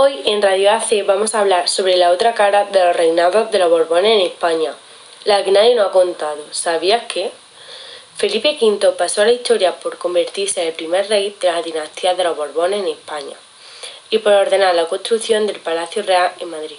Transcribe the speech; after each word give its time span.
Hoy 0.00 0.22
en 0.26 0.40
Radio 0.40 0.70
AC 0.70 1.04
vamos 1.04 1.34
a 1.34 1.40
hablar 1.40 1.68
sobre 1.68 1.96
la 1.96 2.12
otra 2.12 2.32
cara 2.32 2.66
de 2.66 2.84
los 2.84 2.94
reinados 2.94 3.50
de 3.50 3.58
los 3.58 3.68
Borbones 3.68 4.12
en 4.12 4.20
España, 4.20 4.72
la 5.24 5.42
que 5.42 5.50
nadie 5.50 5.74
nos 5.74 5.88
ha 5.88 5.90
contado. 5.90 6.38
¿Sabías 6.52 7.06
que? 7.06 7.32
Felipe 8.16 8.56
V 8.60 8.92
pasó 8.92 9.22
a 9.22 9.24
la 9.24 9.32
historia 9.32 9.74
por 9.74 9.98
convertirse 9.98 10.62
en 10.62 10.68
el 10.68 10.74
primer 10.74 11.08
rey 11.08 11.36
de 11.40 11.50
la 11.50 11.62
dinastía 11.62 12.14
de 12.14 12.22
los 12.22 12.36
Borbones 12.36 12.78
en 12.78 12.86
España 12.86 13.34
y 14.08 14.18
por 14.18 14.34
ordenar 14.34 14.76
la 14.76 14.86
construcción 14.86 15.48
del 15.48 15.58
Palacio 15.58 16.04
Real 16.04 16.32
en 16.38 16.50
Madrid. 16.50 16.78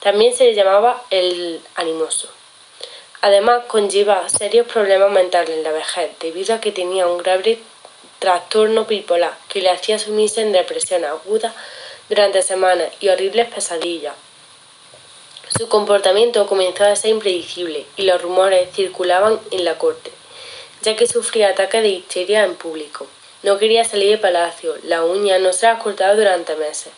También 0.00 0.36
se 0.36 0.44
le 0.44 0.54
llamaba 0.54 1.04
el 1.08 1.62
Animoso. 1.76 2.28
Además, 3.22 3.62
conlleva 3.66 4.28
serios 4.28 4.66
problemas 4.66 5.10
mentales 5.10 5.56
en 5.56 5.62
la 5.62 5.72
vejez 5.72 6.10
debido 6.20 6.54
a 6.54 6.60
que 6.60 6.70
tenía 6.70 7.06
un 7.06 7.16
grave 7.16 7.60
trastorno 8.18 8.84
bipolar 8.84 9.38
que 9.48 9.62
le 9.62 9.70
hacía 9.70 9.98
sumirse 9.98 10.42
en 10.42 10.52
depresión 10.52 11.02
aguda 11.06 11.54
durante 12.08 12.42
semanas 12.42 12.90
y 13.00 13.08
horribles 13.08 13.48
pesadillas. 13.48 14.14
Su 15.56 15.68
comportamiento 15.68 16.46
comenzó 16.46 16.84
a 16.84 16.96
ser 16.96 17.12
impredecible 17.12 17.86
y 17.96 18.02
los 18.02 18.20
rumores 18.20 18.68
circulaban 18.72 19.40
en 19.50 19.64
la 19.64 19.78
corte, 19.78 20.10
ya 20.82 20.96
que 20.96 21.06
sufría 21.06 21.48
ataques 21.48 21.82
de 21.82 21.88
histeria 21.88 22.44
en 22.44 22.54
público. 22.56 23.06
No 23.42 23.58
quería 23.58 23.84
salir 23.84 24.10
de 24.10 24.18
palacio, 24.18 24.74
la 24.82 25.04
uña 25.04 25.38
no 25.38 25.52
se 25.52 25.66
la 25.66 25.78
cortaba 25.78 26.14
durante 26.14 26.56
meses. 26.56 26.92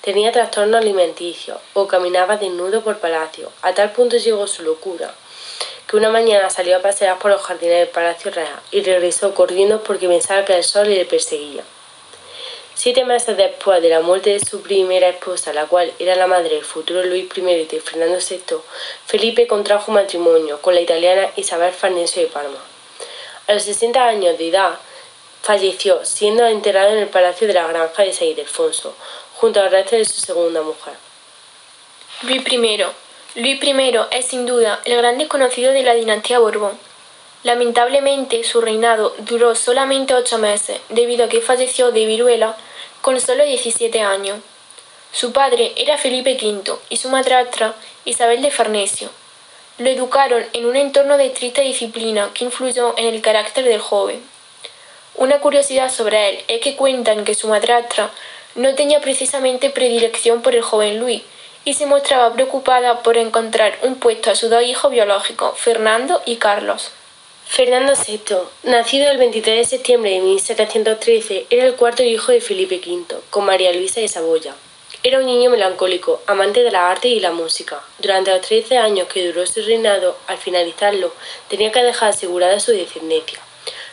Tenía 0.00 0.32
trastornos 0.32 0.80
alimenticios 0.80 1.58
o 1.74 1.86
caminaba 1.86 2.36
desnudo 2.36 2.82
por 2.82 2.98
palacio. 2.98 3.50
A 3.62 3.74
tal 3.74 3.92
punto 3.92 4.16
llegó 4.16 4.46
su 4.46 4.62
locura 4.62 5.12
que 5.88 5.96
una 5.96 6.10
mañana 6.10 6.50
salió 6.50 6.76
a 6.76 6.82
pasear 6.82 7.18
por 7.18 7.30
los 7.30 7.40
jardines 7.40 7.78
del 7.78 7.88
Palacio 7.88 8.30
Real 8.30 8.60
y 8.70 8.82
regresó 8.82 9.34
corriendo 9.34 9.82
porque 9.82 10.06
pensaba 10.06 10.44
que 10.44 10.54
el 10.54 10.62
sol 10.62 10.88
le 10.90 11.06
perseguía. 11.06 11.64
Siete 12.78 13.04
meses 13.04 13.36
después 13.36 13.82
de 13.82 13.88
la 13.88 14.02
muerte 14.02 14.30
de 14.30 14.38
su 14.38 14.62
primera 14.62 15.08
esposa, 15.08 15.52
la 15.52 15.66
cual 15.66 15.92
era 15.98 16.14
la 16.14 16.28
madre 16.28 16.50
del 16.50 16.64
futuro 16.64 17.02
Luis 17.02 17.26
I 17.36 17.40
y 17.40 17.64
de 17.64 17.80
Fernando 17.80 18.18
VI, 18.18 18.58
Felipe 19.04 19.48
contrajo 19.48 19.90
matrimonio 19.90 20.62
con 20.62 20.76
la 20.76 20.80
italiana 20.80 21.28
Isabel 21.34 21.72
Farnesio 21.72 22.22
de 22.22 22.28
Parma. 22.28 22.60
A 23.48 23.54
los 23.54 23.64
60 23.64 24.00
años 24.00 24.38
de 24.38 24.50
edad 24.50 24.78
falleció, 25.42 26.04
siendo 26.04 26.46
enterrado 26.46 26.90
en 26.90 26.98
el 26.98 27.08
Palacio 27.08 27.48
de 27.48 27.54
la 27.54 27.66
Granja 27.66 28.04
de 28.04 28.12
San 28.12 28.28
Ildefonso, 28.28 28.94
junto 29.34 29.60
al 29.60 29.72
resto 29.72 29.96
de 29.96 30.04
su 30.04 30.20
segunda 30.20 30.62
mujer. 30.62 30.94
Luis 32.22 32.44
I. 32.48 32.84
Luis 33.34 33.64
I 33.64 33.94
es 34.12 34.24
sin 34.24 34.46
duda 34.46 34.82
el 34.84 34.96
gran 34.96 35.18
desconocido 35.18 35.72
de 35.72 35.82
la 35.82 35.94
dinastía 35.94 36.38
Borbón. 36.38 36.78
Lamentablemente, 37.42 38.44
su 38.44 38.60
reinado 38.60 39.16
duró 39.18 39.56
solamente 39.56 40.14
ocho 40.14 40.38
meses, 40.38 40.80
debido 40.90 41.24
a 41.24 41.28
que 41.28 41.40
falleció 41.40 41.90
de 41.90 42.06
viruela 42.06 42.56
con 43.00 43.20
solo 43.20 43.44
17 43.44 44.00
años. 44.00 44.38
Su 45.12 45.32
padre 45.32 45.72
era 45.76 45.98
Felipe 45.98 46.38
V 46.40 46.78
y 46.90 46.96
su 46.96 47.08
madrastra 47.08 47.74
Isabel 48.04 48.42
de 48.42 48.50
Farnesio. 48.50 49.10
Lo 49.78 49.88
educaron 49.88 50.44
en 50.52 50.66
un 50.66 50.76
entorno 50.76 51.16
de 51.16 51.26
estricta 51.26 51.62
disciplina 51.62 52.30
que 52.34 52.44
influyó 52.44 52.94
en 52.98 53.06
el 53.06 53.22
carácter 53.22 53.64
del 53.64 53.80
joven. 53.80 54.22
Una 55.14 55.40
curiosidad 55.40 55.90
sobre 55.90 56.28
él 56.28 56.44
es 56.48 56.60
que 56.60 56.76
cuentan 56.76 57.24
que 57.24 57.34
su 57.34 57.48
madrastra 57.48 58.10
no 58.54 58.74
tenía 58.74 59.00
precisamente 59.00 59.70
predilección 59.70 60.42
por 60.42 60.54
el 60.54 60.62
joven 60.62 60.98
Luis 60.98 61.22
y 61.64 61.74
se 61.74 61.86
mostraba 61.86 62.32
preocupada 62.32 63.02
por 63.02 63.16
encontrar 63.16 63.78
un 63.82 63.96
puesto 63.96 64.30
a 64.30 64.34
sus 64.34 64.50
dos 64.50 64.62
hijos 64.62 64.90
biológicos, 64.90 65.58
Fernando 65.58 66.22
y 66.24 66.36
Carlos. 66.36 66.92
Fernando 67.50 67.94
VI, 67.94 68.36
nacido 68.64 69.10
el 69.10 69.16
23 69.16 69.56
de 69.56 69.64
septiembre 69.64 70.10
de 70.12 70.20
1713, 70.20 71.46
era 71.48 71.64
el 71.64 71.74
cuarto 71.74 72.02
hijo 72.04 72.30
de 72.30 72.42
Felipe 72.42 72.76
V, 72.76 73.16
con 73.30 73.46
María 73.46 73.72
Luisa 73.72 74.00
de 74.00 74.06
Saboya. 74.06 74.54
Era 75.02 75.18
un 75.18 75.26
niño 75.26 75.50
melancólico, 75.50 76.20
amante 76.26 76.62
de 76.62 76.70
la 76.70 76.90
arte 76.90 77.08
y 77.08 77.18
la 77.20 77.32
música. 77.32 77.82
Durante 77.98 78.30
los 78.30 78.42
13 78.42 78.76
años 78.76 79.08
que 79.08 79.26
duró 79.26 79.44
su 79.46 79.62
reinado, 79.62 80.16
al 80.28 80.36
finalizarlo, 80.36 81.12
tenía 81.48 81.72
que 81.72 81.82
dejar 81.82 82.10
asegurada 82.10 82.60
su 82.60 82.72
descendencia, 82.72 83.40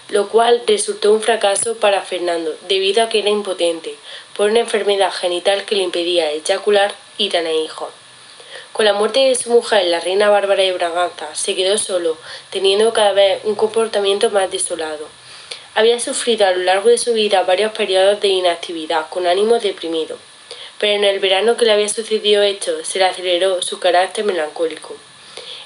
lo 0.10 0.28
cual 0.28 0.62
resultó 0.68 1.14
un 1.14 1.22
fracaso 1.22 1.76
para 1.78 2.02
Fernando, 2.02 2.54
debido 2.68 3.04
a 3.04 3.10
que 3.10 3.20
era 3.20 3.30
impotente, 3.30 3.96
por 4.36 4.52
una 4.52 4.60
enfermedad 4.60 5.12
genital 5.12 5.66
que 5.66 5.76
le 5.76 5.84
impedía 5.84 6.30
eyacular 6.30 6.94
y 7.18 7.30
tener 7.30 7.56
hijos. 7.56 7.90
Con 8.76 8.84
la 8.84 8.92
muerte 8.92 9.22
de 9.22 9.36
su 9.36 9.52
mujer, 9.52 9.86
la 9.86 10.02
reina 10.02 10.30
Bárbara 10.30 10.62
de 10.62 10.74
Braganza, 10.74 11.34
se 11.34 11.56
quedó 11.56 11.78
solo, 11.78 12.18
teniendo 12.50 12.92
cada 12.92 13.14
vez 13.14 13.40
un 13.46 13.56
comportamiento 13.56 14.30
más 14.32 14.52
desolado. 14.52 15.08
Había 15.76 15.98
sufrido 16.02 16.46
a 16.46 16.52
lo 16.52 16.62
largo 16.62 16.90
de 16.90 16.98
su 16.98 17.14
vida 17.14 17.44
varios 17.44 17.72
periodos 17.72 18.20
de 18.20 18.28
inactividad, 18.28 19.08
con 19.08 19.28
ánimo 19.28 19.60
deprimido, 19.60 20.18
pero 20.78 20.92
en 20.92 21.06
el 21.06 21.20
verano 21.20 21.56
que 21.56 21.64
le 21.64 21.72
había 21.72 21.88
sucedido 21.88 22.44
esto, 22.44 22.84
se 22.84 23.00
le 23.00 23.06
aceleró 23.06 23.62
su 23.62 23.80
carácter 23.80 24.26
melancólico. 24.26 24.94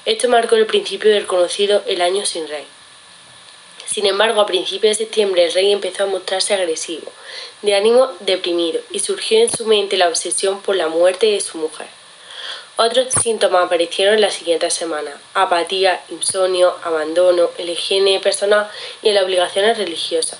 Esto 0.04 0.28
marcó 0.28 0.54
el 0.54 0.66
principio 0.66 1.10
del 1.10 1.26
conocido 1.26 1.82
El 1.88 2.02
año 2.02 2.24
sin 2.24 2.46
rey. 2.46 2.64
Sin 3.86 4.06
embargo, 4.06 4.40
a 4.40 4.46
principios 4.46 4.98
de 4.98 5.06
septiembre 5.06 5.46
el 5.46 5.52
rey 5.52 5.72
empezó 5.72 6.04
a 6.04 6.06
mostrarse 6.06 6.54
agresivo, 6.54 7.10
de 7.62 7.74
ánimo 7.74 8.12
deprimido, 8.20 8.80
y 8.92 9.00
surgió 9.00 9.40
en 9.40 9.50
su 9.50 9.66
mente 9.66 9.96
la 9.96 10.06
obsesión 10.06 10.62
por 10.62 10.76
la 10.76 10.86
muerte 10.86 11.26
de 11.26 11.40
su 11.40 11.58
mujer. 11.58 11.88
Otros 12.82 13.08
síntomas 13.22 13.66
aparecieron 13.66 14.14
en 14.14 14.22
la 14.22 14.30
siguiente 14.30 14.70
semana: 14.70 15.10
apatía, 15.34 16.00
insomnio, 16.08 16.74
abandono, 16.82 17.50
el 17.58 17.68
higiene 17.68 18.20
personal 18.20 18.70
y 19.02 19.12
las 19.12 19.24
obligaciones 19.24 19.76
religiosas. 19.76 20.38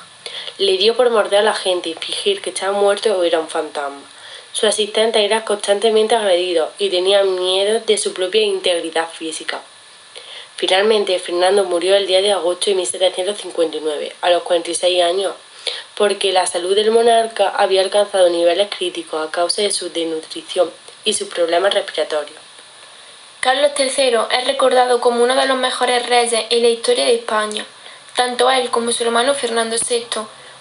Le 0.57 0.79
dio 0.79 0.97
por 0.97 1.11
morder 1.11 1.41
a 1.41 1.43
la 1.43 1.53
gente 1.53 1.91
y 1.91 1.95
fingir 1.95 2.41
que 2.41 2.49
estaba 2.49 2.73
muerto 2.73 3.15
o 3.15 3.25
era 3.25 3.41
un 3.41 3.51
fantasma. 3.51 4.01
Su 4.55 4.67
asistente 4.67 5.23
era 5.23 5.45
constantemente 5.45 6.15
agredido 6.15 6.71
y 6.79 6.89
tenía 6.89 7.23
miedo 7.25 7.83
de 7.87 7.99
su 7.99 8.15
propia 8.15 8.41
integridad 8.41 9.11
física. 9.11 9.61
Finalmente, 10.57 11.19
Fernando 11.19 11.65
murió 11.65 11.95
el 11.95 12.07
día 12.07 12.23
de 12.23 12.33
agosto 12.33 12.71
de 12.71 12.77
1759, 12.77 14.17
a 14.23 14.31
los 14.31 14.45
46 14.45 15.03
años, 15.03 15.35
porque 15.95 16.33
la 16.33 16.47
salud 16.47 16.75
del 16.75 16.91
monarca 16.91 17.51
había 17.51 17.83
alcanzado 17.83 18.31
niveles 18.31 18.71
críticos 18.75 19.29
a 19.29 19.31
causa 19.31 19.61
de 19.61 19.73
su 19.73 19.91
desnutrición 19.91 20.71
y 21.05 21.15
sus 21.15 21.29
problemas 21.29 21.75
respiratorios. 21.75 22.39
Carlos 23.41 23.73
III 23.79 24.19
es 24.39 24.47
recordado 24.47 25.01
como 25.01 25.23
uno 25.23 25.35
de 25.35 25.47
los 25.47 25.57
mejores 25.57 26.07
reyes 26.07 26.45
en 26.51 26.63
la 26.63 26.69
historia 26.69 27.07
de 27.07 27.15
España. 27.15 27.65
Tanto 28.15 28.51
él 28.51 28.71
como 28.71 28.93
su 28.93 29.03
hermano 29.03 29.35
Fernando 29.35 29.77
VI 29.77 30.05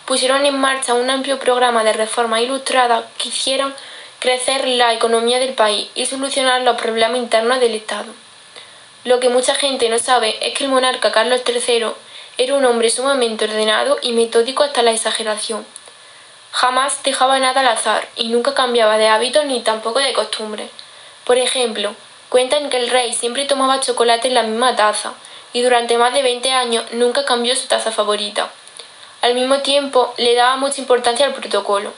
pusieron 0.05 0.45
en 0.45 0.57
marcha 0.57 0.93
un 0.93 1.09
amplio 1.09 1.39
programa 1.39 1.83
de 1.83 1.93
reformas 1.93 2.41
ilustradas 2.41 3.03
que 3.17 3.29
hicieron 3.29 3.75
crecer 4.19 4.67
la 4.67 4.93
economía 4.93 5.39
del 5.39 5.53
país 5.53 5.89
y 5.93 6.05
solucionar 6.05 6.61
los 6.61 6.79
problemas 6.79 7.17
internos 7.17 7.59
del 7.59 7.75
Estado. 7.75 8.13
Lo 9.03 9.19
que 9.19 9.29
mucha 9.29 9.55
gente 9.55 9.89
no 9.89 9.99
sabe 9.99 10.37
es 10.41 10.57
que 10.57 10.63
el 10.63 10.69
monarca 10.69 11.11
Carlos 11.11 11.41
III 11.45 11.87
era 12.37 12.53
un 12.53 12.65
hombre 12.65 12.89
sumamente 12.89 13.45
ordenado 13.45 13.97
y 14.01 14.13
metódico 14.13 14.63
hasta 14.63 14.81
la 14.83 14.91
exageración. 14.91 15.65
Jamás 16.51 17.03
dejaba 17.03 17.39
nada 17.39 17.61
al 17.61 17.67
azar 17.67 18.07
y 18.15 18.29
nunca 18.29 18.53
cambiaba 18.53 18.97
de 18.97 19.07
hábitos 19.07 19.45
ni 19.45 19.61
tampoco 19.61 19.99
de 19.99 20.13
costumbre. 20.13 20.69
Por 21.23 21.37
ejemplo, 21.37 21.93
cuentan 22.29 22.69
que 22.69 22.77
el 22.77 22.89
rey 22.89 23.13
siempre 23.13 23.45
tomaba 23.45 23.79
chocolate 23.79 24.27
en 24.27 24.33
la 24.33 24.43
misma 24.43 24.75
taza 24.75 25.13
y 25.53 25.61
durante 25.61 25.97
más 25.97 26.13
de 26.13 26.23
20 26.23 26.51
años 26.51 26.85
nunca 26.91 27.25
cambió 27.25 27.55
su 27.55 27.67
taza 27.67 27.91
favorita. 27.91 28.49
Al 29.21 29.35
mismo 29.35 29.59
tiempo, 29.59 30.13
le 30.17 30.35
daba 30.35 30.55
mucha 30.57 30.81
importancia 30.81 31.25
al 31.25 31.33
protocolo. 31.33 31.93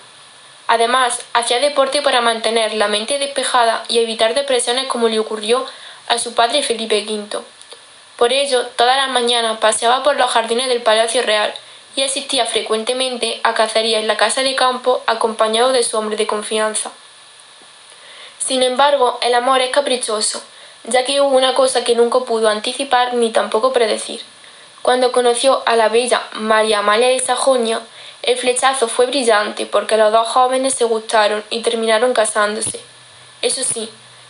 Además, 0.68 1.22
hacía 1.34 1.60
deporte 1.60 2.02
para 2.02 2.22
mantener 2.22 2.74
la 2.74 2.88
mente 2.88 3.20
despejada 3.20 3.84
y 3.90 4.00
evitar 4.00 4.34
depresiones 4.34 4.88
como 4.88 5.08
le 5.08 5.20
ocurrió 5.20 5.66
a 6.08 6.18
su 6.18 6.34
padre 6.34 6.64
Felipe 6.64 7.06
V. 7.08 7.44
Por 8.18 8.34
ello, 8.34 8.66
todas 8.76 8.98
las 8.98 9.10
mañanas 9.10 9.60
paseaba 9.60 10.04
por 10.04 10.16
los 10.16 10.32
jardines 10.32 10.68
del 10.68 10.82
Palacio 10.82 11.22
Real 11.24 11.54
y 11.96 12.04
asistía 12.04 12.46
frecuentemente 12.46 13.42
a 13.44 13.54
cacerías 13.54 14.02
en 14.02 14.08
la 14.08 14.18
casa 14.18 14.44
de 14.44 14.56
campo 14.56 15.04
acompañado 15.08 15.72
de 15.72 15.84
su 15.84 15.98
hombre 15.98 16.16
de 16.16 16.28
confianza. 16.28 16.92
Sin 18.38 18.64
embargo, 18.64 19.20
el 19.22 19.34
amor 19.36 19.62
es 19.62 19.70
caprichoso, 19.70 20.42
ya 20.86 21.06
que 21.06 21.22
hubo 21.22 21.36
una 21.36 21.54
cosa 21.54 21.84
que 21.84 21.96
nunca 21.96 22.20
pudo 22.20 22.50
anticipar 22.50 23.14
ni 23.14 23.32
tampoco 23.32 23.72
predecir. 23.72 24.22
Cuando 24.82 25.12
conoció 25.12 25.62
a 25.66 25.76
la 25.76 25.90
bella 25.90 26.22
María 26.34 26.80
Amalia 26.80 27.10
de 27.10 27.20
Sajonia, 27.20 27.82
el 28.24 28.38
flechazo 28.38 28.88
fue 28.88 29.06
brillante 29.06 29.66
porque 29.66 29.98
los 29.98 30.12
dos 30.12 30.28
jóvenes 30.28 30.74
se 30.74 30.86
gustaron 30.86 31.44
y 31.50 31.62
terminaron 31.62 32.14
casándose. 32.14 32.80
Eso 33.42 33.64
sí, 33.64 33.90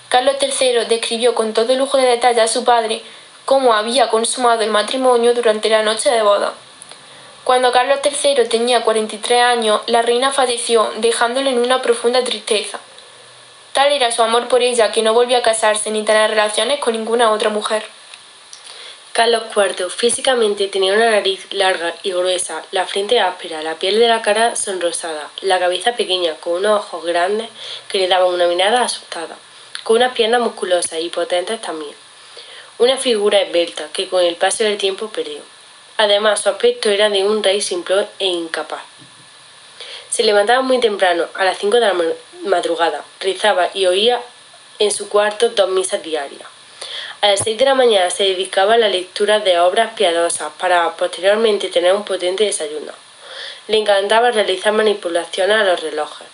Carlos 0.09 0.35
III 0.41 0.85
describió 0.89 1.35
con 1.35 1.53
todo 1.53 1.74
lujo 1.75 1.97
de 1.97 2.06
detalle 2.06 2.41
a 2.41 2.47
su 2.47 2.65
padre 2.65 3.01
cómo 3.45 3.74
había 3.74 4.09
consumado 4.09 4.62
el 4.62 4.69
matrimonio 4.69 5.33
durante 5.33 5.69
la 5.69 5.83
noche 5.83 6.09
de 6.09 6.21
boda. 6.21 6.53
Cuando 7.43 7.71
Carlos 7.71 7.99
III 8.03 8.47
tenía 8.47 8.83
43 8.83 9.41
años, 9.41 9.81
la 9.88 10.03
reina 10.03 10.31
falleció, 10.31 10.91
dejándole 10.97 11.49
en 11.49 11.57
una 11.57 11.81
profunda 11.81 12.23
tristeza. 12.23 12.79
Tal 13.73 13.91
era 13.91 14.11
su 14.11 14.21
amor 14.21 14.47
por 14.47 14.61
ella 14.61 14.91
que 14.91 15.01
no 15.01 15.13
volvió 15.13 15.38
a 15.38 15.41
casarse 15.41 15.89
ni 15.89 16.03
tener 16.03 16.29
relaciones 16.29 16.79
con 16.79 16.93
ninguna 16.93 17.31
otra 17.31 17.49
mujer. 17.49 17.83
Carlos 19.13 19.43
IV 19.55 19.89
físicamente 19.89 20.67
tenía 20.67 20.93
una 20.93 21.09
nariz 21.09 21.47
larga 21.51 21.95
y 22.03 22.11
gruesa, 22.11 22.63
la 22.71 22.85
frente 22.85 23.19
áspera, 23.19 23.63
la 23.63 23.75
piel 23.75 23.99
de 23.99 24.07
la 24.07 24.21
cara 24.21 24.55
sonrosada, 24.55 25.29
la 25.41 25.59
cabeza 25.59 25.95
pequeña, 25.95 26.35
con 26.35 26.53
unos 26.53 26.79
ojos 26.79 27.03
grandes 27.05 27.49
que 27.89 27.97
le 27.97 28.07
daban 28.07 28.33
una 28.33 28.47
mirada 28.47 28.83
asustada, 28.83 29.35
con 29.83 29.97
unas 29.97 30.13
piernas 30.13 30.41
musculosas 30.41 30.99
y 31.01 31.09
potentes 31.09 31.59
también. 31.59 31.94
Una 32.77 32.97
figura 32.97 33.41
esbelta 33.41 33.89
que 33.91 34.07
con 34.07 34.23
el 34.23 34.35
paso 34.35 34.63
del 34.63 34.77
tiempo 34.77 35.09
perdió. 35.09 35.41
Además, 36.01 36.42
su 36.42 36.50
aspecto 36.50 36.89
era 36.89 37.12
de 37.12 37.24
un 37.24 37.44
rey 37.44 37.62
simple 37.62 38.07
e 38.18 38.25
incapaz. 38.25 38.81
Se 40.09 40.24
levantaba 40.24 40.63
muy 40.63 40.80
temprano, 40.80 41.27
a 41.36 41.45
las 41.45 41.59
cinco 41.59 41.80
de 41.80 41.86
la 41.86 41.95
madrugada, 42.44 43.03
rezaba 43.19 43.69
y 43.75 43.86
oía 43.86 44.19
en 44.80 44.89
su 44.89 45.09
cuarto 45.09 45.50
dos 45.50 45.69
misas 45.69 46.01
diarias. 46.01 46.50
A 47.21 47.27
las 47.27 47.42
seis 47.42 47.56
de 47.56 47.65
la 47.65 47.75
mañana 47.75 48.09
se 48.09 48.24
dedicaba 48.24 48.74
a 48.74 48.77
la 48.80 48.89
lectura 48.89 49.42
de 49.42 49.59
obras 49.59 49.94
piadosas 49.94 50.51
para 50.57 50.92
posteriormente 50.98 51.69
tener 51.69 51.94
un 51.94 52.04
potente 52.04 52.45
desayuno. 52.45 52.94
Le 53.68 53.77
encantaba 53.77 54.31
realizar 54.31 54.74
manipulaciones 54.74 55.56
a 55.56 55.63
los 55.63 55.81
relojes. 55.81 56.27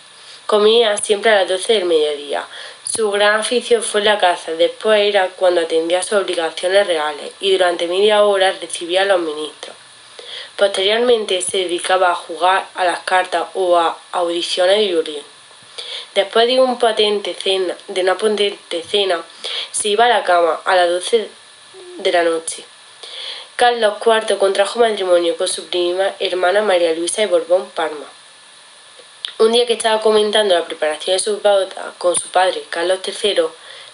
Comía 0.46 0.96
siempre 0.96 1.30
a 1.30 1.40
las 1.40 1.48
doce 1.48 1.74
del 1.74 1.84
mediodía. 1.84 2.42
Su 2.94 3.10
gran 3.10 3.40
afición 3.40 3.82
fue 3.82 4.00
la 4.00 4.18
caza, 4.18 4.52
después 4.52 5.00
era 5.02 5.28
cuando 5.28 5.60
atendía 5.60 6.02
sus 6.02 6.22
obligaciones 6.22 6.86
reales 6.86 7.32
y 7.38 7.52
durante 7.52 7.86
media 7.86 8.24
hora 8.24 8.52
recibía 8.52 9.02
a 9.02 9.04
los 9.04 9.20
ministros. 9.20 9.76
Posteriormente 10.56 11.42
se 11.42 11.58
dedicaba 11.58 12.10
a 12.10 12.14
jugar 12.14 12.66
a 12.74 12.84
las 12.84 13.00
cartas 13.00 13.44
o 13.54 13.76
a 13.76 13.98
audiciones 14.12 14.78
de 14.78 14.86
violín. 14.86 15.22
Después 16.14 16.46
de, 16.46 16.60
un 16.60 16.78
potente 16.78 17.34
cena, 17.34 17.76
de 17.88 18.00
una 18.00 18.16
potente 18.16 18.82
cena, 18.82 19.22
se 19.70 19.88
iba 19.88 20.06
a 20.06 20.08
la 20.08 20.24
cama 20.24 20.58
a 20.64 20.74
las 20.74 20.88
12 20.88 21.28
de 21.98 22.12
la 22.12 22.22
noche. 22.22 22.64
Carlos 23.56 23.98
IV 24.04 24.38
contrajo 24.38 24.80
matrimonio 24.80 25.36
con 25.36 25.46
su 25.46 25.66
prima 25.66 26.14
hermana 26.20 26.62
María 26.62 26.94
Luisa 26.94 27.20
de 27.20 27.26
Borbón 27.26 27.68
Parma. 27.70 28.17
Un 29.40 29.52
día 29.52 29.66
que 29.66 29.74
estaba 29.74 30.02
comentando 30.02 30.52
la 30.52 30.64
preparación 30.64 31.14
de 31.14 31.22
su 31.22 31.38
boda 31.38 31.94
con 31.98 32.16
su 32.16 32.26
padre, 32.28 32.64
Carlos 32.70 32.98
III, 33.06 33.44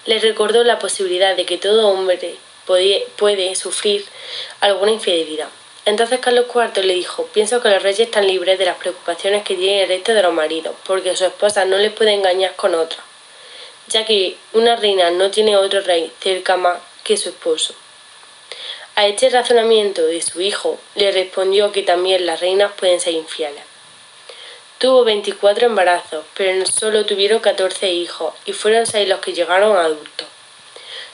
le 0.06 0.18
recordó 0.18 0.64
la 0.64 0.78
posibilidad 0.78 1.36
de 1.36 1.44
que 1.44 1.58
todo 1.58 1.88
hombre 1.88 2.36
puede 2.64 3.54
sufrir 3.54 4.06
alguna 4.60 4.92
infidelidad. 4.92 5.50
Entonces 5.84 6.20
Carlos 6.20 6.46
IV 6.48 6.82
le 6.82 6.94
dijo, 6.94 7.26
pienso 7.34 7.60
que 7.60 7.68
los 7.68 7.82
reyes 7.82 8.00
están 8.00 8.26
libres 8.26 8.58
de 8.58 8.64
las 8.64 8.78
preocupaciones 8.78 9.42
que 9.42 9.54
tienen 9.54 9.82
el 9.82 9.88
resto 9.88 10.14
de 10.14 10.22
los 10.22 10.32
maridos, 10.32 10.74
porque 10.86 11.14
su 11.14 11.26
esposa 11.26 11.66
no 11.66 11.76
les 11.76 11.92
puede 11.92 12.14
engañar 12.14 12.56
con 12.56 12.74
otra, 12.74 13.02
ya 13.88 14.06
que 14.06 14.38
una 14.54 14.76
reina 14.76 15.10
no 15.10 15.30
tiene 15.30 15.58
otro 15.58 15.82
rey 15.82 16.10
cerca 16.20 16.56
más 16.56 16.78
que 17.02 17.18
su 17.18 17.28
esposo. 17.28 17.74
A 18.94 19.06
este 19.08 19.28
razonamiento 19.28 20.06
de 20.06 20.22
su 20.22 20.40
hijo 20.40 20.78
le 20.94 21.12
respondió 21.12 21.70
que 21.70 21.82
también 21.82 22.24
las 22.24 22.40
reinas 22.40 22.72
pueden 22.78 22.98
ser 22.98 23.12
infieles. 23.12 23.73
Tuvo 24.78 25.04
24 25.04 25.66
embarazos, 25.66 26.24
pero 26.36 26.66
solo 26.66 27.06
tuvieron 27.06 27.40
14 27.40 27.90
hijos 27.90 28.34
y 28.44 28.52
fueron 28.52 28.86
seis 28.86 29.08
los 29.08 29.20
que 29.20 29.32
llegaron 29.32 29.76
a 29.76 29.84
adultos. 29.84 30.28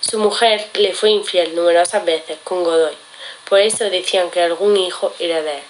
Su 0.01 0.19
mujer 0.19 0.69
le 0.75 0.95
fue 0.95 1.11
infiel 1.11 1.55
numerosas 1.55 2.05
veces 2.05 2.39
con 2.43 2.65
Godoy 2.65 2.97
por 3.51 3.59
eso 3.59 3.91
decían 3.91 4.31
que 4.31 4.41
algún 4.41 4.77
hijo 4.77 5.13
era 5.19 5.43
de 5.43 5.57
él. 5.57 5.63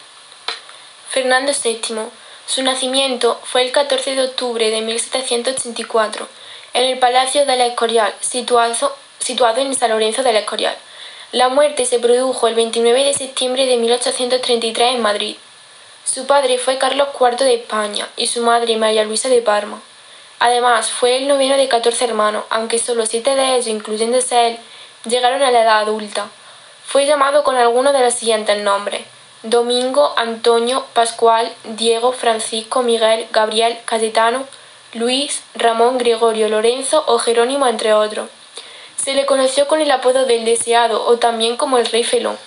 Fernando 1.08 1.52
VII. 1.52 2.10
Su 2.46 2.62
nacimiento 2.62 3.40
fue 3.42 3.62
el 3.62 3.72
14 3.72 4.16
de 4.16 4.24
octubre 4.24 4.70
de 4.70 4.82
1784 4.82 6.28
en 6.74 6.84
el 6.84 6.98
Palacio 6.98 7.46
de 7.46 7.56
la 7.56 7.66
Escorial, 7.66 8.12
situado, 8.20 8.94
situado 9.18 9.62
en 9.62 9.74
San 9.74 9.90
Lorenzo 9.90 10.22
de 10.22 10.34
la 10.34 10.40
Escorial. 10.40 10.76
La 11.32 11.48
muerte 11.48 11.86
se 11.86 12.00
produjo 12.00 12.48
el 12.48 12.54
29 12.54 13.04
de 13.04 13.14
septiembre 13.14 13.64
de 13.64 13.78
1833 13.78 14.96
en 14.96 15.00
Madrid. 15.00 15.36
Su 16.04 16.26
padre 16.26 16.58
fue 16.58 16.78
Carlos 16.78 17.08
IV 17.18 17.44
de 17.44 17.54
España 17.54 18.08
y 18.16 18.26
su 18.26 18.42
madre 18.42 18.76
María 18.76 19.04
Luisa 19.04 19.28
de 19.28 19.42
Parma. 19.42 19.80
Además, 20.40 20.90
fue 20.90 21.16
el 21.16 21.28
noveno 21.28 21.56
de 21.56 21.68
14 21.68 22.04
hermanos, 22.06 22.44
aunque 22.50 22.78
solo 22.78 23.06
siete 23.06 23.34
de 23.34 23.54
ellos, 23.54 23.66
incluyéndose 23.66 24.48
él, 24.48 24.58
llegaron 25.04 25.42
a 25.42 25.50
la 25.50 25.62
edad 25.62 25.80
adulta. 25.80 26.28
Fue 26.86 27.06
llamado 27.06 27.44
con 27.44 27.56
alguno 27.56 27.92
de 27.92 28.00
los 28.00 28.14
siguientes 28.14 28.58
nombres: 28.62 29.02
Domingo, 29.42 30.14
Antonio, 30.16 30.84
Pascual, 30.94 31.52
Diego, 31.64 32.12
Francisco, 32.12 32.82
Miguel, 32.82 33.28
Gabriel, 33.32 33.78
Cayetano, 33.84 34.46
Luis, 34.94 35.42
Ramón, 35.54 35.98
Gregorio, 35.98 36.48
Lorenzo 36.48 37.04
o 37.06 37.18
Jerónimo, 37.18 37.66
entre 37.66 37.92
otros. 37.92 38.28
Se 38.96 39.14
le 39.14 39.26
conoció 39.26 39.68
con 39.68 39.80
el 39.80 39.90
apodo 39.90 40.24
del 40.24 40.44
Deseado 40.44 41.06
o 41.06 41.18
también 41.18 41.56
como 41.56 41.78
el 41.78 41.86
Rey 41.86 42.02
Felón. 42.02 42.38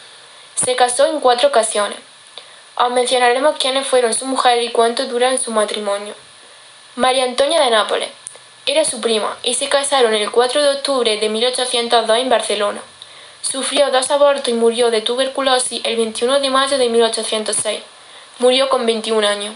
Se 0.56 0.76
casó 0.76 1.06
en 1.06 1.20
cuatro 1.20 1.50
ocasiones. 1.50 1.98
Os 2.76 2.92
mencionaremos 2.92 3.58
quiénes 3.60 3.86
fueron 3.86 4.14
su 4.14 4.26
mujer 4.26 4.62
y 4.64 4.72
cuánto 4.72 5.06
duran 5.06 5.38
su 5.38 5.52
matrimonio. 5.52 6.16
María 6.96 7.24
Antonia 7.24 7.62
de 7.62 7.70
Nápoles. 7.70 8.10
Era 8.66 8.84
su 8.84 9.00
prima 9.00 9.38
y 9.44 9.54
se 9.54 9.70
casaron 9.70 10.14
el 10.14 10.32
4 10.32 10.64
de 10.64 10.70
octubre 10.70 11.18
de 11.18 11.30
1802 11.30 12.18
en 12.18 12.30
Barcelona. 12.30 12.82
Sufrió 13.42 13.92
dos 13.92 14.10
abortos 14.10 14.48
y 14.48 14.54
murió 14.54 14.90
de 14.90 15.02
tuberculosis 15.02 15.82
el 15.84 15.98
21 15.98 16.40
de 16.40 16.50
mayo 16.50 16.78
de 16.78 16.90
1806. 16.90 17.82
Murió 18.40 18.70
con 18.70 18.86
21 18.86 19.28
años. 19.28 19.54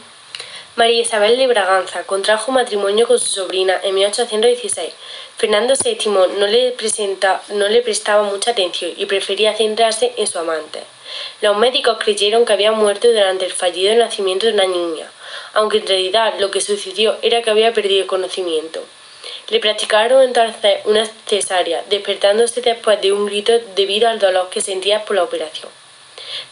María 0.76 1.02
Isabel 1.02 1.38
de 1.38 1.48
Braganza 1.48 2.04
contrajo 2.04 2.52
matrimonio 2.52 3.08
con 3.08 3.18
su 3.18 3.30
sobrina 3.30 3.80
en 3.82 3.96
1816. 3.96 4.94
Fernando 5.38 5.74
VII 5.74 6.12
no 6.38 6.46
le, 6.46 6.72
presenta, 6.74 7.42
no 7.50 7.68
le 7.68 7.82
prestaba 7.82 8.24
mucha 8.24 8.52
atención 8.52 8.92
y 8.96 9.08
prefería 9.08 9.56
centrarse 9.56 10.14
en 10.18 10.28
su 10.28 10.38
amante. 10.38 10.84
Los 11.42 11.58
médicos 11.58 11.98
creyeron 12.00 12.46
que 12.46 12.54
había 12.54 12.72
muerto 12.72 13.08
durante 13.08 13.46
el 13.46 13.54
fallido 13.54 13.96
nacimiento 13.96 14.46
de 14.46 14.54
una 14.54 14.66
niña, 14.66 15.12
aunque 15.54 15.78
en 15.78 15.88
realidad 15.88 16.34
lo 16.40 16.52
que 16.52 16.62
sucedió 16.62 17.18
era 17.22 17.42
que 17.42 17.50
había 17.50 17.74
perdido 17.74 18.08
conocimiento. 18.08 18.84
Le 19.50 19.60
practicaron 19.60 20.24
entonces 20.24 20.80
una 20.86 21.06
cesárea, 21.26 21.84
despertándose 21.90 22.62
después 22.62 23.02
de 23.02 23.12
un 23.12 23.26
grito 23.26 23.54
debido 23.76 24.10
al 24.10 24.20
dolor 24.20 24.50
que 24.50 24.62
sentía 24.62 25.06
por 25.06 25.16
la 25.16 25.24
operación. 25.24 25.72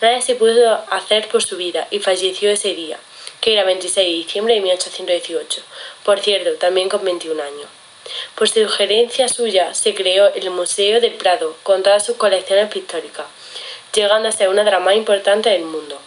Nada 0.01 0.21
se 0.21 0.35
pudo 0.35 0.83
hacer 0.89 1.27
por 1.27 1.43
su 1.43 1.57
vida 1.57 1.87
y 1.91 1.99
falleció 1.99 2.49
ese 2.49 2.73
día, 2.73 2.97
que 3.41 3.53
era 3.53 3.63
26 3.63 4.07
de 4.07 4.13
diciembre 4.13 4.53
de 4.55 4.61
1818, 4.61 5.61
por 6.03 6.19
cierto, 6.19 6.53
también 6.55 6.89
con 6.89 7.03
21 7.03 7.41
años. 7.41 7.67
Por 8.35 8.47
sugerencia 8.47 9.27
suya 9.27 9.73
se 9.73 9.95
creó 9.95 10.33
el 10.33 10.49
Museo 10.51 11.01
del 11.01 11.13
Prado 11.13 11.55
con 11.63 11.83
todas 11.83 12.05
sus 12.05 12.17
colecciones 12.17 12.71
pictóricas, 12.71 13.25
llegando 13.95 14.29
a 14.29 14.31
ser 14.31 14.49
una 14.49 14.63
de 14.63 14.71
las 14.71 14.81
más 14.81 14.95
importantes 14.95 15.53
del 15.53 15.63
mundo. 15.63 15.97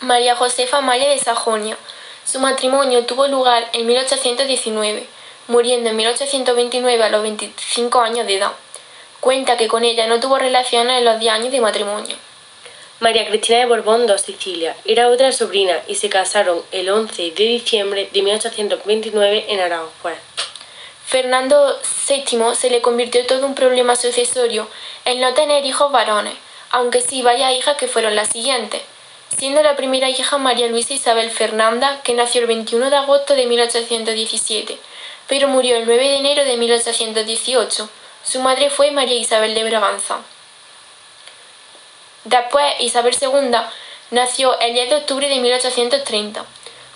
María 0.00 0.36
Josefa 0.36 0.80
Maya 0.80 1.08
de 1.08 1.18
Sajonia. 1.18 1.76
Su 2.24 2.38
matrimonio 2.38 3.06
tuvo 3.06 3.26
lugar 3.26 3.68
en 3.72 3.86
1819 3.86 5.06
muriendo 5.48 5.90
en 5.90 5.96
1829 5.96 7.02
a 7.02 7.08
los 7.08 7.22
25 7.22 8.00
años 8.00 8.26
de 8.26 8.36
edad. 8.36 8.52
Cuenta 9.20 9.56
que 9.56 9.68
con 9.68 9.84
ella 9.84 10.06
no 10.06 10.20
tuvo 10.20 10.38
relaciones 10.38 10.98
en 10.98 11.04
los 11.04 11.18
10 11.18 11.32
años 11.32 11.52
de 11.52 11.60
matrimonio. 11.60 12.16
María 12.98 13.26
Cristina 13.28 13.58
de 13.58 13.66
Borbón 13.66 14.06
dos 14.06 14.22
Sicilia 14.22 14.74
era 14.84 15.08
otra 15.08 15.30
sobrina 15.30 15.78
y 15.86 15.96
se 15.96 16.08
casaron 16.08 16.62
el 16.72 16.88
11 16.88 17.30
de 17.32 17.44
diciembre 17.44 18.08
de 18.12 18.22
1829 18.22 19.46
en 19.48 19.60
Aranjuez. 19.60 20.18
Fernando 21.06 21.78
VII 22.08 22.56
se 22.56 22.70
le 22.70 22.80
convirtió 22.80 23.24
todo 23.26 23.46
un 23.46 23.54
problema 23.54 23.96
sucesorio 23.96 24.68
en 25.04 25.20
no 25.20 25.34
tener 25.34 25.64
hijos 25.64 25.92
varones, 25.92 26.34
aunque 26.70 27.00
sí 27.00 27.22
varias 27.22 27.52
hijas 27.52 27.76
que 27.76 27.88
fueron 27.88 28.16
las 28.16 28.28
siguientes, 28.28 28.82
siendo 29.36 29.62
la 29.62 29.76
primera 29.76 30.08
hija 30.08 30.38
María 30.38 30.68
Luisa 30.68 30.94
Isabel 30.94 31.30
Fernanda, 31.30 32.00
que 32.02 32.14
nació 32.14 32.42
el 32.42 32.46
21 32.46 32.90
de 32.90 32.96
agosto 32.96 33.34
de 33.34 33.46
1817, 33.46 34.78
pero 35.28 35.48
murió 35.48 35.76
el 35.76 35.86
9 35.86 36.08
de 36.08 36.16
enero 36.16 36.44
de 36.44 36.56
1818. 36.56 37.88
Su 38.24 38.40
madre 38.40 38.70
fue 38.70 38.90
María 38.90 39.16
Isabel 39.16 39.54
de 39.54 39.64
Braganza. 39.64 40.18
Después, 42.24 42.64
Isabel 42.80 43.16
II 43.20 43.56
nació 44.10 44.58
el 44.60 44.74
10 44.74 44.90
de 44.90 44.96
octubre 44.96 45.28
de 45.28 45.38
1830, 45.40 46.44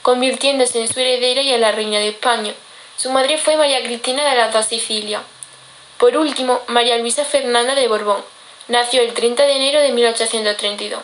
convirtiéndose 0.02 0.80
en 0.80 0.92
su 0.92 0.98
heredera 0.98 1.42
y 1.42 1.52
en 1.52 1.60
la 1.60 1.72
reina 1.72 1.98
de 1.98 2.08
España. 2.08 2.52
Su 2.96 3.10
madre 3.10 3.38
fue 3.38 3.56
María 3.56 3.82
Cristina 3.82 4.28
de 4.28 4.36
las 4.36 4.52
dos 4.52 4.66
Sicilias. 4.66 5.22
Por 5.98 6.16
último, 6.16 6.60
María 6.66 6.98
Luisa 6.98 7.24
Fernanda 7.24 7.74
de 7.74 7.88
Borbón. 7.88 8.24
Nació 8.70 9.02
el 9.02 9.14
30 9.14 9.46
de 9.46 9.56
enero 9.56 9.80
de 9.80 9.90
1832. 9.90 11.02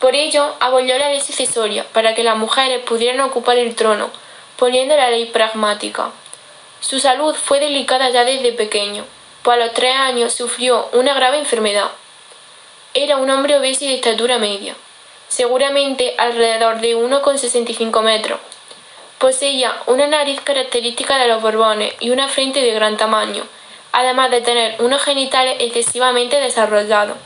Por 0.00 0.14
ello, 0.14 0.54
abolió 0.60 0.98
la 0.98 1.08
ley 1.08 1.22
sucesoria 1.22 1.86
para 1.94 2.14
que 2.14 2.22
las 2.22 2.36
mujeres 2.36 2.84
pudieran 2.84 3.20
ocupar 3.20 3.56
el 3.56 3.74
trono, 3.74 4.10
poniendo 4.58 4.94
la 4.94 5.08
ley 5.08 5.24
pragmática. 5.24 6.10
Su 6.80 7.00
salud 7.00 7.34
fue 7.34 7.58
delicada 7.58 8.10
ya 8.10 8.26
desde 8.26 8.52
pequeño, 8.52 9.06
pues 9.42 9.56
a 9.56 9.64
los 9.64 9.72
tres 9.72 9.96
años 9.96 10.34
sufrió 10.34 10.90
una 10.92 11.14
grave 11.14 11.38
enfermedad. 11.38 11.90
Era 12.92 13.16
un 13.16 13.30
hombre 13.30 13.56
obeso 13.56 13.86
y 13.86 13.88
de 13.88 13.94
estatura 13.94 14.36
media, 14.36 14.76
seguramente 15.28 16.14
alrededor 16.18 16.82
de 16.82 16.98
1,65 16.98 18.02
metros. 18.02 18.40
Poseía 19.16 19.74
una 19.86 20.06
nariz 20.06 20.38
característica 20.42 21.16
de 21.16 21.28
los 21.28 21.40
Borbones 21.40 21.94
y 22.00 22.10
una 22.10 22.28
frente 22.28 22.60
de 22.60 22.74
gran 22.74 22.98
tamaño, 22.98 23.44
además 23.94 24.30
de 24.32 24.40
tener 24.40 24.82
unos 24.82 25.02
genitales 25.02 25.56
excesivamente 25.60 26.40
desarrollados. 26.40 27.16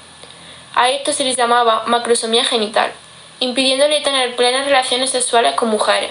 A 0.74 0.90
esto 0.90 1.14
se 1.14 1.24
les 1.24 1.34
llamaba 1.34 1.84
macrosomía 1.86 2.44
genital, 2.44 2.92
impidiéndole 3.40 4.02
tener 4.02 4.36
plenas 4.36 4.66
relaciones 4.66 5.08
sexuales 5.10 5.54
con 5.54 5.70
mujeres. 5.70 6.10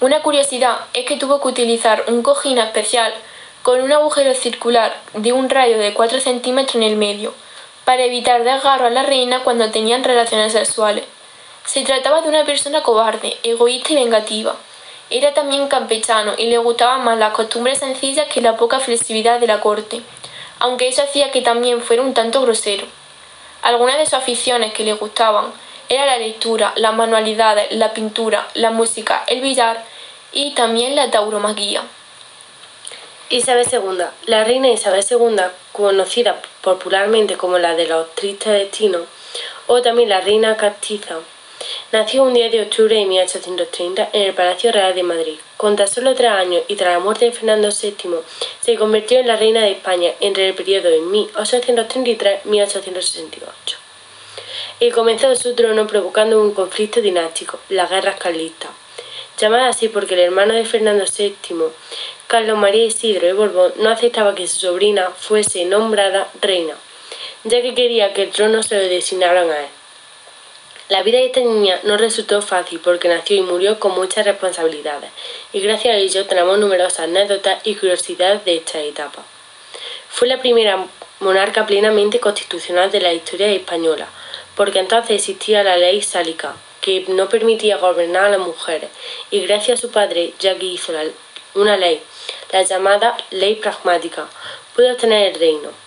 Una 0.00 0.20
curiosidad 0.20 0.80
es 0.92 1.06
que 1.06 1.16
tuvo 1.16 1.40
que 1.40 1.48
utilizar 1.48 2.04
un 2.08 2.22
cojín 2.22 2.58
especial 2.58 3.14
con 3.62 3.80
un 3.80 3.90
agujero 3.90 4.34
circular 4.34 4.94
de 5.14 5.32
un 5.32 5.48
radio 5.48 5.78
de 5.78 5.94
4 5.94 6.20
centímetros 6.20 6.76
en 6.76 6.82
el 6.82 6.96
medio, 6.96 7.32
para 7.86 8.04
evitar 8.04 8.44
desgarro 8.44 8.86
a 8.86 8.90
la 8.90 9.02
reina 9.02 9.42
cuando 9.44 9.70
tenían 9.70 10.04
relaciones 10.04 10.52
sexuales. 10.52 11.04
Se 11.64 11.82
trataba 11.84 12.20
de 12.20 12.28
una 12.28 12.44
persona 12.44 12.82
cobarde, 12.82 13.38
egoísta 13.42 13.94
y 13.94 13.96
vengativa. 13.96 14.56
Era 15.08 15.34
también 15.34 15.68
campechano 15.68 16.34
y 16.36 16.46
le 16.46 16.58
gustaban 16.58 17.04
más 17.04 17.18
las 17.18 17.32
costumbres 17.32 17.78
sencillas 17.78 18.26
que 18.26 18.40
la 18.40 18.56
poca 18.56 18.80
flexibilidad 18.80 19.38
de 19.38 19.46
la 19.46 19.60
corte, 19.60 20.02
aunque 20.58 20.88
eso 20.88 21.02
hacía 21.02 21.30
que 21.30 21.42
también 21.42 21.80
fuera 21.80 22.02
un 22.02 22.12
tanto 22.12 22.42
grosero. 22.42 22.86
Algunas 23.62 23.98
de 23.98 24.04
sus 24.04 24.14
aficiones 24.14 24.72
que 24.72 24.84
le 24.84 24.94
gustaban 24.94 25.52
eran 25.88 26.06
la 26.06 26.18
lectura, 26.18 26.72
las 26.76 26.94
manualidades, 26.94 27.70
la 27.70 27.92
pintura, 27.92 28.48
la 28.54 28.72
música, 28.72 29.22
el 29.28 29.40
billar 29.40 29.84
y 30.32 30.54
también 30.54 30.96
la 30.96 31.10
tauromaquia. 31.10 31.82
Isabel 33.28 33.66
II. 33.70 34.04
La 34.26 34.44
reina 34.44 34.68
Isabel 34.68 35.04
II, 35.08 35.36
conocida 35.72 36.40
popularmente 36.62 37.36
como 37.36 37.58
la 37.58 37.74
de 37.74 37.86
los 37.86 38.12
tristes 38.14 38.52
destinos, 38.52 39.02
o 39.66 39.82
también 39.82 40.08
la 40.08 40.20
reina 40.20 40.56
castiza, 40.56 41.16
nació 41.92 42.22
un 42.22 42.32
10 42.34 42.52
de 42.52 42.62
octubre 42.62 42.96
de 42.96 43.06
1830 43.06 44.10
en 44.12 44.22
el 44.22 44.34
Palacio 44.34 44.70
Real 44.72 44.94
de 44.94 45.02
Madrid. 45.02 45.38
Con 45.56 45.76
tan 45.76 45.88
solo 45.88 46.14
tres 46.14 46.30
años 46.30 46.62
y 46.68 46.76
tras 46.76 46.92
la 46.94 47.00
muerte 47.00 47.24
de 47.26 47.32
Fernando 47.32 47.68
VII, 47.70 48.20
se 48.60 48.76
convirtió 48.76 49.18
en 49.18 49.26
la 49.26 49.36
reina 49.36 49.62
de 49.62 49.72
España 49.72 50.12
entre 50.20 50.48
el 50.48 50.54
periodo 50.54 50.90
de 50.90 51.00
1833-1868 51.00 53.86
y 54.78 54.90
comenzó 54.90 55.34
su 55.34 55.54
trono 55.54 55.86
provocando 55.86 56.40
un 56.40 56.52
conflicto 56.52 57.00
dinástico, 57.00 57.58
las 57.68 57.88
guerras 57.88 58.18
carlistas. 58.18 58.70
Llamada 59.38 59.68
así 59.68 59.88
porque 59.88 60.14
el 60.14 60.20
hermano 60.20 60.54
de 60.54 60.64
Fernando 60.64 61.04
VII 61.04 61.34
Carlos 62.26 62.58
María 62.58 62.84
Isidro 62.84 63.26
de 63.26 63.34
Borbón 63.34 63.72
no 63.76 63.90
aceptaba 63.90 64.34
que 64.34 64.48
su 64.48 64.60
sobrina 64.60 65.10
fuese 65.10 65.64
nombrada 65.64 66.28
reina, 66.40 66.74
ya 67.44 67.62
que 67.62 67.74
quería 67.74 68.12
que 68.12 68.24
el 68.24 68.30
trono 68.30 68.62
se 68.62 68.76
lo 68.76 68.88
designaran 68.88 69.50
a 69.50 69.60
él. 69.60 69.75
La 70.88 71.02
vida 71.02 71.18
de 71.18 71.26
esta 71.26 71.40
niña 71.40 71.80
no 71.82 71.96
resultó 71.96 72.40
fácil 72.42 72.78
porque 72.78 73.08
nació 73.08 73.36
y 73.36 73.40
murió 73.40 73.80
con 73.80 73.92
muchas 73.92 74.24
responsabilidades, 74.24 75.10
y 75.52 75.60
gracias 75.60 75.94
a 75.94 75.98
ello 75.98 76.26
tenemos 76.26 76.58
numerosas 76.58 77.00
anécdotas 77.00 77.60
y 77.64 77.74
curiosidades 77.74 78.44
de 78.44 78.58
esta 78.58 78.80
etapa. 78.80 79.24
Fue 80.08 80.28
la 80.28 80.40
primera 80.40 80.86
monarca 81.18 81.66
plenamente 81.66 82.20
constitucional 82.20 82.92
de 82.92 83.00
la 83.00 83.12
historia 83.12 83.48
española, 83.48 84.06
porque 84.54 84.78
entonces 84.78 85.16
existía 85.16 85.64
la 85.64 85.76
ley 85.76 86.02
sálica, 86.02 86.54
que 86.80 87.04
no 87.08 87.28
permitía 87.28 87.78
gobernar 87.78 88.26
a 88.26 88.30
las 88.30 88.40
mujeres, 88.40 88.90
y 89.32 89.44
gracias 89.44 89.80
a 89.80 89.82
su 89.82 89.90
padre, 89.90 90.34
ya 90.38 90.56
que 90.56 90.66
hizo 90.66 90.92
una 91.54 91.76
ley 91.76 92.00
la 92.52 92.62
llamada 92.62 93.16
ley 93.30 93.56
pragmática, 93.56 94.28
pudo 94.74 94.92
obtener 94.92 95.32
el 95.32 95.40
reino. 95.40 95.85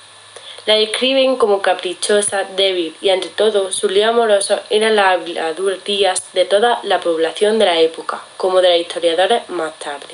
La 0.69 0.75
describen 0.75 1.35
como 1.37 1.63
caprichosa, 1.63 2.43
débil 2.43 2.95
y 3.01 3.09
ante 3.09 3.27
todo 3.29 3.71
su 3.71 3.89
lío 3.89 4.09
amoroso 4.09 4.59
eran 4.69 4.95
las 4.95 5.13
habladurías 5.13 6.31
de 6.33 6.45
toda 6.45 6.79
la 6.83 6.99
población 6.99 7.57
de 7.57 7.65
la 7.65 7.79
época, 7.79 8.21
como 8.37 8.61
de 8.61 8.69
los 8.69 8.81
historiadores 8.81 9.49
más 9.49 9.73
tarde. 9.79 10.13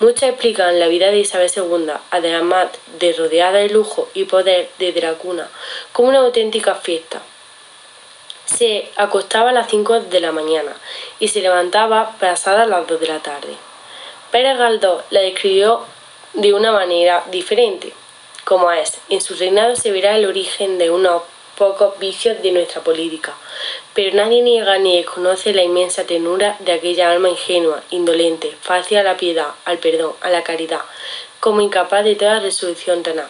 Muchos 0.00 0.24
explican 0.24 0.80
la 0.80 0.88
vida 0.88 1.12
de 1.12 1.20
Isabel 1.20 1.48
II, 1.54 1.92
además 2.10 2.70
de 2.98 3.12
rodeada 3.12 3.58
de 3.58 3.68
lujo 3.68 4.08
y 4.14 4.24
poder 4.24 4.68
de 4.80 4.90
Dracuna, 4.90 5.48
como 5.92 6.08
una 6.08 6.18
auténtica 6.18 6.74
fiesta. 6.74 7.22
Se 8.46 8.90
acostaba 8.96 9.50
a 9.50 9.52
las 9.52 9.70
5 9.70 10.00
de 10.00 10.20
la 10.22 10.32
mañana 10.32 10.74
y 11.20 11.28
se 11.28 11.40
levantaba 11.40 12.16
pasada 12.18 12.64
a 12.64 12.66
las 12.66 12.84
2 12.88 12.98
de 12.98 13.06
la 13.06 13.20
tarde. 13.20 13.54
Pérez 14.32 14.58
Galdós 14.58 15.04
la 15.10 15.20
describió 15.20 15.82
de 16.34 16.52
una 16.52 16.72
manera 16.72 17.22
diferente, 17.30 17.92
como 18.46 18.70
es, 18.70 18.92
en 19.08 19.20
su 19.20 19.34
reinado 19.34 19.74
se 19.74 19.90
verá 19.90 20.16
el 20.16 20.24
origen 20.24 20.78
de 20.78 20.92
unos 20.92 21.22
pocos 21.58 21.98
vicios 21.98 22.40
de 22.42 22.52
nuestra 22.52 22.80
política, 22.80 23.34
pero 23.92 24.14
nadie 24.14 24.40
niega 24.40 24.78
ni 24.78 24.98
desconoce 24.98 25.52
la 25.52 25.64
inmensa 25.64 26.04
tenura 26.04 26.56
de 26.60 26.70
aquella 26.70 27.10
alma 27.10 27.28
ingenua, 27.28 27.82
indolente, 27.90 28.54
fácil 28.60 28.98
a 28.98 29.02
la 29.02 29.16
piedad, 29.16 29.48
al 29.64 29.78
perdón, 29.78 30.12
a 30.20 30.30
la 30.30 30.44
caridad, 30.44 30.82
como 31.40 31.60
incapaz 31.60 32.04
de 32.04 32.14
toda 32.14 32.38
resolución 32.38 33.02
tan 33.02 33.20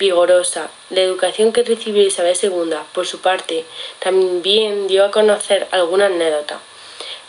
vigorosa. 0.00 0.68
La 0.90 1.02
educación 1.02 1.52
que 1.52 1.62
recibió 1.62 2.02
Isabel 2.02 2.36
II, 2.42 2.74
por 2.92 3.06
su 3.06 3.20
parte, 3.20 3.64
también 4.00 4.88
dio 4.88 5.04
a 5.04 5.12
conocer 5.12 5.68
alguna 5.70 6.06
anécdota. 6.06 6.58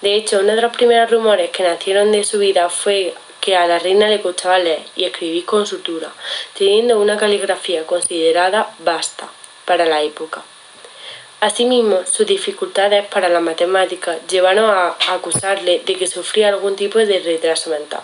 De 0.02 0.16
hecho, 0.16 0.40
uno 0.40 0.56
de 0.56 0.62
los 0.64 0.76
primeros 0.76 1.12
rumores 1.12 1.52
que 1.52 1.62
nacieron 1.62 2.12
de 2.12 2.24
su 2.24 2.40
vida 2.40 2.68
fue 2.70 3.14
que 3.48 3.56
a 3.56 3.66
la 3.66 3.80
reina 3.80 4.10
le 4.10 4.22
costaba 4.22 4.60
leer 4.60 4.82
y 4.98 5.06
escribir 5.06 5.46
con 5.46 5.66
sutura, 5.66 6.12
teniendo 6.58 7.00
una 7.00 7.16
caligrafía 7.16 7.88
considerada 7.88 8.76
vasta 8.80 9.30
para 9.64 9.86
la 9.86 10.02
época. 10.02 10.44
Asimismo, 11.40 12.02
sus 12.06 12.28
dificultades 12.28 13.08
para 13.08 13.30
la 13.30 13.40
matemática 13.40 14.20
llevaron 14.28 14.70
a 14.70 14.98
acusarle 15.12 15.80
de 15.86 15.96
que 15.96 16.08
sufría 16.08 16.50
algún 16.50 16.76
tipo 16.76 17.00
de 17.00 17.20
retraso 17.20 17.70
mental. 17.70 18.02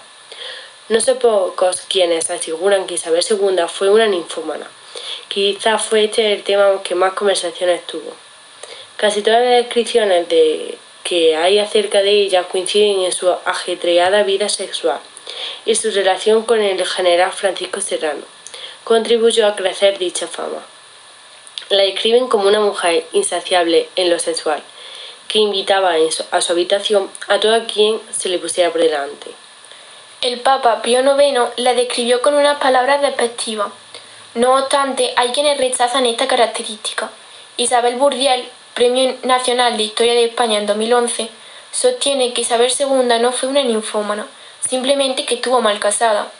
No 0.88 1.02
son 1.02 1.20
pocos 1.20 1.82
quienes 1.90 2.30
aseguran 2.30 2.88
que 2.88 2.94
Isabel 2.94 3.26
II 3.30 3.66
fue 3.68 3.90
una 3.90 4.08
ninfómana. 4.08 4.70
Quizás 5.28 5.84
fue 5.84 6.06
este 6.06 6.32
el 6.32 6.44
tema 6.44 6.82
que 6.84 6.96
más 6.96 7.12
conversaciones 7.16 7.86
tuvo. 7.86 8.14
Casi 8.96 9.22
todas 9.22 9.42
las 9.42 9.66
descripciones 9.66 10.30
de 10.30 10.78
que 11.04 11.36
hay 11.36 11.60
acerca 11.60 12.02
de 12.02 12.12
ella 12.12 12.46
coinciden 12.46 13.02
en 13.02 13.12
su 13.12 13.30
ajetreada 13.30 14.24
vida 14.24 14.48
sexual 14.48 15.02
y 15.66 15.76
su 15.76 15.92
relación 15.92 16.44
con 16.44 16.62
el 16.62 16.86
general 16.86 17.32
Francisco 17.32 17.82
Serrano. 17.82 18.24
Contribuyó 18.84 19.48
a 19.48 19.56
crecer 19.56 19.98
dicha 19.98 20.28
fama. 20.28 20.64
La 21.70 21.84
describen 21.84 22.28
como 22.28 22.48
una 22.48 22.60
mujer 22.60 23.06
insaciable 23.14 23.90
en 23.96 24.10
lo 24.10 24.20
sexual, 24.20 24.62
que 25.28 25.40
invitaba 25.40 25.94
a 26.32 26.42
su 26.42 26.52
habitación 26.52 27.10
a 27.28 27.40
todo 27.40 27.66
quien 27.66 28.02
se 28.12 28.30
le 28.30 28.40
pusiera 28.40 28.72
por 28.72 28.82
delante. 28.82 29.32
El 30.22 30.40
Papa 30.40 30.82
Pío 30.82 31.02
IX 31.02 31.40
la 31.58 31.74
describió 31.74 32.22
con 32.22 32.34
unas 32.36 32.60
palabras 32.60 33.02
despectivas. 33.02 33.72
No 34.36 34.56
obstante, 34.56 35.14
hay 35.16 35.30
quienes 35.32 35.58
rechazan 35.58 36.06
esta 36.06 36.28
característica. 36.28 37.10
Isabel 37.58 37.96
Burdiel 37.96 38.48
Premio 38.74 39.16
Nacional 39.22 39.78
de 39.78 39.84
Historia 39.84 40.14
de 40.14 40.26
España 40.26 40.58
en 40.58 40.66
2011, 40.66 41.30
sostiene 41.72 42.34
que 42.34 42.42
Isabel 42.42 42.72
II 42.78 43.20
no 43.22 43.32
fue 43.32 43.50
una 43.50 43.62
ninfómana, 43.62 44.26
simplemente 44.68 45.26
que 45.26 45.36
estuvo 45.36 45.62
mal 45.62 45.80
casada. 45.80 46.32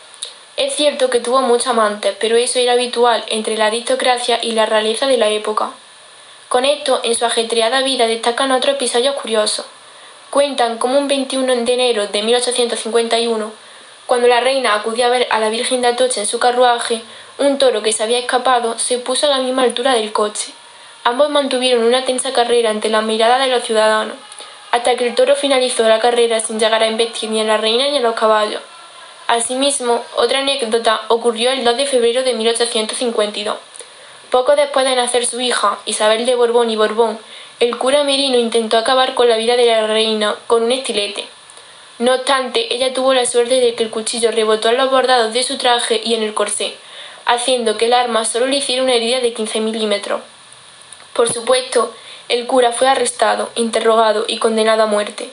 Es 0.56 0.74
cierto 0.74 1.10
que 1.10 1.20
tuvo 1.20 1.40
muchos 1.42 1.66
amantes, 1.68 2.14
pero 2.20 2.36
eso 2.36 2.58
era 2.58 2.74
habitual 2.74 3.24
entre 3.28 3.56
la 3.56 3.66
aristocracia 3.66 4.38
y 4.42 4.52
la 4.52 4.66
realeza 4.66 5.06
de 5.06 5.16
la 5.16 5.28
época. 5.28 5.70
Con 6.48 6.64
esto, 6.64 7.00
en 7.02 7.14
su 7.16 7.24
ajetreada 7.24 7.82
vida 7.82 8.06
destacan 8.06 8.52
otros 8.52 8.76
episodios 8.76 9.16
curiosos. 9.16 9.66
Cuentan 10.30 10.78
cómo 10.78 10.98
un 10.98 11.08
21 11.08 11.64
de 11.64 11.72
enero 11.72 12.06
de 12.06 12.22
1851, 12.22 13.52
cuando 14.06 14.28
la 14.28 14.40
reina 14.40 14.74
acudía 14.74 15.06
a 15.06 15.10
ver 15.10 15.26
a 15.30 15.40
la 15.40 15.48
Virgen 15.48 15.80
de 15.80 15.88
Atocha 15.88 16.20
en 16.20 16.26
su 16.26 16.38
carruaje, 16.38 17.02
un 17.38 17.58
toro 17.58 17.82
que 17.82 17.92
se 17.92 18.02
había 18.02 18.18
escapado 18.18 18.78
se 18.78 18.98
puso 18.98 19.26
a 19.26 19.30
la 19.30 19.38
misma 19.38 19.62
altura 19.62 19.94
del 19.94 20.12
coche. 20.12 20.52
Ambos 21.02 21.30
mantuvieron 21.30 21.84
una 21.84 22.04
tensa 22.04 22.32
carrera 22.32 22.70
ante 22.70 22.88
la 22.88 23.02
mirada 23.02 23.38
de 23.38 23.48
los 23.48 23.64
ciudadanos, 23.64 24.16
hasta 24.74 24.96
que 24.96 25.06
el 25.06 25.14
toro 25.14 25.36
finalizó 25.36 25.84
la 25.84 26.00
carrera 26.00 26.40
sin 26.40 26.58
llegar 26.58 26.82
a 26.82 26.88
embestir 26.88 27.30
ni 27.30 27.40
a 27.40 27.44
la 27.44 27.58
reina 27.58 27.86
ni 27.86 27.98
a 27.98 28.00
los 28.00 28.16
caballos. 28.16 28.60
Asimismo, 29.28 30.04
otra 30.16 30.40
anécdota 30.40 31.02
ocurrió 31.06 31.52
el 31.52 31.62
2 31.62 31.76
de 31.76 31.86
febrero 31.86 32.24
de 32.24 32.34
1852. 32.34 33.56
Poco 34.30 34.56
después 34.56 34.84
de 34.84 34.96
nacer 34.96 35.26
su 35.26 35.40
hija, 35.40 35.78
Isabel 35.84 36.26
de 36.26 36.34
Borbón 36.34 36.70
y 36.70 36.76
Borbón, 36.76 37.20
el 37.60 37.78
cura 37.78 38.02
Merino 38.02 38.36
intentó 38.36 38.76
acabar 38.76 39.14
con 39.14 39.28
la 39.28 39.36
vida 39.36 39.54
de 39.54 39.66
la 39.66 39.86
reina 39.86 40.34
con 40.48 40.64
un 40.64 40.72
estilete. 40.72 41.28
No 42.00 42.12
obstante, 42.12 42.74
ella 42.74 42.92
tuvo 42.92 43.14
la 43.14 43.26
suerte 43.26 43.60
de 43.60 43.76
que 43.76 43.84
el 43.84 43.90
cuchillo 43.90 44.32
rebotó 44.32 44.70
en 44.70 44.78
los 44.78 44.90
bordados 44.90 45.32
de 45.32 45.44
su 45.44 45.56
traje 45.56 46.00
y 46.04 46.14
en 46.14 46.24
el 46.24 46.34
corsé, 46.34 46.74
haciendo 47.26 47.76
que 47.76 47.84
el 47.84 47.92
arma 47.92 48.24
solo 48.24 48.46
le 48.46 48.56
hiciera 48.56 48.82
una 48.82 48.94
herida 48.94 49.20
de 49.20 49.34
15 49.34 49.60
milímetros. 49.60 50.20
Por 51.12 51.32
supuesto, 51.32 51.94
el 52.28 52.46
cura 52.46 52.72
fue 52.72 52.88
arrestado, 52.88 53.50
interrogado 53.54 54.24
y 54.26 54.38
condenado 54.38 54.82
a 54.82 54.86
muerte. 54.86 55.30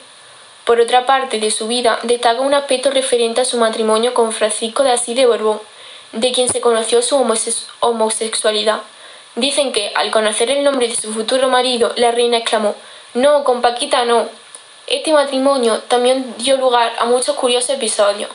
Por 0.64 0.80
otra 0.80 1.06
parte 1.06 1.40
de 1.40 1.50
su 1.50 1.66
vida 1.66 1.98
destaca 2.02 2.40
un 2.40 2.54
aspecto 2.54 2.90
referente 2.90 3.40
a 3.40 3.44
su 3.44 3.58
matrimonio 3.58 4.14
con 4.14 4.32
Francisco 4.32 4.82
de 4.82 4.92
Asís 4.92 5.16
de 5.16 5.26
Borbón, 5.26 5.60
de 6.12 6.30
quien 6.32 6.48
se 6.48 6.60
conoció 6.60 7.02
su 7.02 7.16
homosexualidad. 7.80 8.82
Dicen 9.34 9.72
que, 9.72 9.92
al 9.94 10.10
conocer 10.10 10.50
el 10.50 10.62
nombre 10.62 10.88
de 10.88 10.96
su 10.96 11.12
futuro 11.12 11.48
marido, 11.48 11.92
la 11.96 12.10
reina 12.10 12.36
exclamó 12.36 12.74
No, 13.14 13.44
con 13.44 13.62
Paquita 13.62 14.04
no. 14.04 14.28
Este 14.86 15.12
matrimonio 15.12 15.78
también 15.88 16.34
dio 16.38 16.56
lugar 16.58 16.92
a 16.98 17.06
muchos 17.06 17.34
curiosos 17.36 17.70
episodios. 17.70 18.30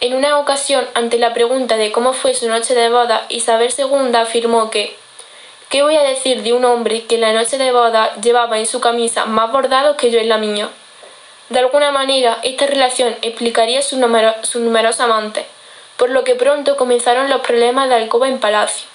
En 0.00 0.14
una 0.14 0.38
ocasión, 0.38 0.86
ante 0.94 1.16
la 1.18 1.32
pregunta 1.32 1.76
de 1.76 1.92
cómo 1.92 2.12
fue 2.12 2.34
su 2.34 2.48
noche 2.48 2.74
de 2.74 2.90
boda, 2.90 3.24
Isabel 3.28 3.72
II 3.76 4.16
afirmó 4.16 4.68
que 4.68 4.96
¿Qué 5.72 5.82
voy 5.82 5.96
a 5.96 6.02
decir 6.02 6.42
de 6.42 6.52
un 6.52 6.66
hombre 6.66 7.04
que 7.04 7.14
en 7.14 7.22
la 7.22 7.32
noche 7.32 7.56
de 7.56 7.72
boda 7.72 8.14
llevaba 8.16 8.58
en 8.58 8.66
su 8.66 8.78
camisa 8.78 9.24
más 9.24 9.50
bordados 9.50 9.96
que 9.96 10.10
yo 10.10 10.20
en 10.20 10.28
la 10.28 10.36
mía? 10.36 10.68
De 11.48 11.60
alguna 11.60 11.90
manera, 11.90 12.40
esta 12.42 12.66
relación 12.66 13.16
explicaría 13.22 13.80
sus 13.80 13.98
su 14.42 14.60
numerosos 14.60 15.00
amantes, 15.00 15.46
por 15.96 16.10
lo 16.10 16.24
que 16.24 16.34
pronto 16.34 16.76
comenzaron 16.76 17.30
los 17.30 17.40
problemas 17.40 17.88
de 17.88 17.94
alcoba 17.94 18.28
en 18.28 18.38
palacio. 18.38 18.86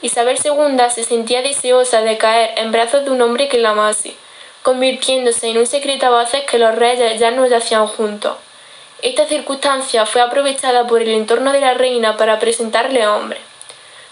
Isabel 0.00 0.38
II 0.40 0.78
se 0.88 1.02
sentía 1.02 1.42
deseosa 1.42 2.00
de 2.02 2.16
caer 2.16 2.52
en 2.58 2.70
brazos 2.70 3.04
de 3.04 3.10
un 3.10 3.20
hombre 3.20 3.48
que 3.48 3.58
la 3.58 3.70
amase, 3.70 4.14
convirtiéndose 4.62 5.48
en 5.48 5.58
un 5.58 5.66
secreto 5.66 6.06
a 6.06 6.10
voces 6.10 6.44
que 6.44 6.60
los 6.60 6.76
reyes 6.76 7.18
ya 7.18 7.32
no 7.32 7.44
yacían 7.44 7.88
juntos. 7.88 8.36
Esta 9.02 9.26
circunstancia 9.26 10.06
fue 10.06 10.20
aprovechada 10.20 10.86
por 10.86 11.02
el 11.02 11.08
entorno 11.08 11.50
de 11.50 11.60
la 11.60 11.74
reina 11.74 12.16
para 12.16 12.38
presentarle 12.38 13.02
a 13.02 13.16
hombres, 13.16 13.47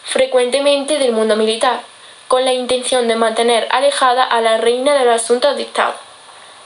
frecuentemente 0.07 0.99
del 0.99 1.11
mundo 1.11 1.35
militar, 1.35 1.81
con 2.29 2.45
la 2.45 2.53
intención 2.53 3.09
de 3.09 3.17
mantener 3.17 3.67
alejada 3.71 4.23
a 4.23 4.41
la 4.41 4.57
reina 4.57 4.95
de 4.95 5.05
los 5.05 5.21
asuntos 5.21 5.57
de 5.57 5.63
Estado. 5.63 5.95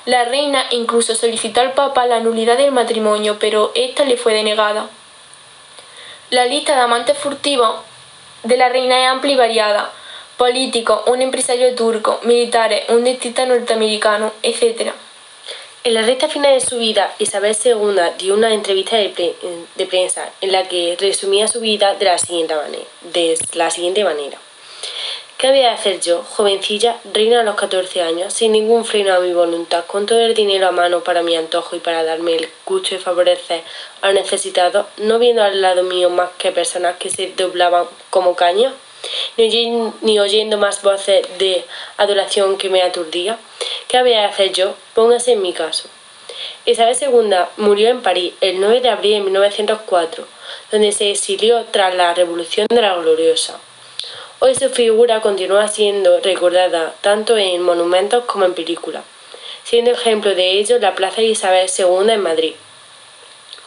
La 0.05 0.25
reina 0.27 0.67
incluso 0.71 1.15
solicitó 1.15 1.63
al 1.63 1.73
Papa 1.73 2.07
la 2.07 2.21
nulidad 2.21 2.59
del 2.59 2.71
matrimonio, 2.71 3.39
pero 3.39 3.73
esta 3.75 4.05
le 4.05 4.19
fue 4.19 4.35
denegada. 4.35 4.89
La 6.29 6.45
lista 6.45 6.75
de 6.75 6.83
amantes 6.83 7.17
furtivos 7.17 7.81
de 8.43 8.59
la 8.59 8.69
reina 8.69 9.01
es 9.01 9.09
amplia 9.09 9.33
y 9.33 9.37
variada. 9.37 9.91
Políticos, 10.37 11.01
un 11.07 11.23
empresario 11.23 11.75
turco, 11.75 12.21
militares, 12.23 12.89
un 12.91 13.05
dentista 13.05 13.47
norteamericano, 13.47 14.33
etc. 14.43 14.93
En 15.83 15.95
la 15.95 16.03
recta 16.03 16.29
final 16.29 16.53
de 16.53 16.61
su 16.61 16.77
vida, 16.77 17.15
Isabel 17.19 17.57
II 17.65 17.97
dio 18.19 18.35
una 18.35 18.53
entrevista 18.53 18.97
de, 18.97 19.35
prensa 19.89 20.29
en 20.43 20.53
la 20.53 20.69
que 20.69 20.95
resumía 21.01 21.49
su 21.49 21.61
vida 21.61 21.95
de 21.95 22.05
la 22.05 22.19
siguiente 22.19 24.05
manera. 24.05 24.37
¿Qué 25.39 25.47
había 25.47 25.69
de 25.69 25.75
hacer 25.75 26.01
yo, 26.01 26.23
jovencilla, 26.23 26.99
reina 27.15 27.41
a 27.41 27.45
los 27.45 27.55
14 27.55 28.03
años, 28.03 28.35
sin 28.35 28.53
ningún 28.53 28.85
freno 28.85 29.15
a 29.15 29.21
mi 29.21 29.33
voluntad, 29.33 29.87
con 29.87 30.05
todo 30.05 30.21
el 30.21 30.35
dinero 30.35 30.69
a 30.69 30.71
mano 30.71 31.03
para 31.03 31.23
mi 31.23 31.35
antojo 31.35 31.77
y 31.77 31.81
para 31.81 32.05
darme 32.05 32.37
el 32.37 32.51
gusto 32.67 32.91
de 32.91 32.99
favorecer 32.99 33.63
a 34.03 34.09
los 34.09 34.23
necesitados, 34.23 34.85
no 34.99 35.19
viendo 35.19 35.43
al 35.43 35.63
lado 35.63 35.83
mío 35.83 36.11
más 36.11 36.29
que 36.37 36.53
personas 36.53 36.99
que 36.99 37.09
se 37.09 37.29
doblaban 37.29 37.87
como 38.11 38.37
caña? 38.37 38.75
Ni, 39.37 40.19
oyendo 40.19 40.59
más 40.59 40.83
voces 40.83 41.27
de 41.39 41.65
adoración 41.97 42.59
que 42.59 42.69
me 42.69 42.83
aturdía. 42.83 43.39
¿Qué 43.89 43.97
había 43.97 44.21
de 44.21 44.27
hacer 44.27 44.53
yo? 44.53 44.75
Póngase 44.95 45.33
en 45.33 45.43
mi 45.43 45.53
caso. 45.53 45.89
Isabel 46.65 46.97
II 47.01 47.37
murió 47.57 47.89
en 47.89 48.03
París 48.03 48.35
el 48.41 48.61
9 48.61 48.81
de 48.81 48.91
abril 48.91 49.15
de 49.15 49.21
1904, 49.21 50.27
donde 50.71 50.93
se 50.93 51.11
exilió 51.11 51.65
tras 51.71 51.95
la 51.95 52.15
Revolución 52.15 52.67
de 52.69 52.83
la 52.83 52.95
Gloriosa. 52.95 53.59
Hoy 54.39 54.55
su 54.55 54.71
figura 54.71 55.21
continúa 55.21 55.69
siendo 55.69 56.19
recordada 56.21 56.95
tanto 57.01 57.37
en 57.37 57.63
monumentos 57.63 58.25
como 58.25 58.45
en 58.45 58.55
películas, 58.55 59.05
siendo 59.65 59.91
ejemplo 59.91 60.35
de 60.35 60.53
ello 60.53 60.79
la 60.79 60.95
Plaza 60.95 61.23
Isabel 61.23 61.69
II 61.77 62.11
en 62.11 62.23
Madrid. 62.23 62.55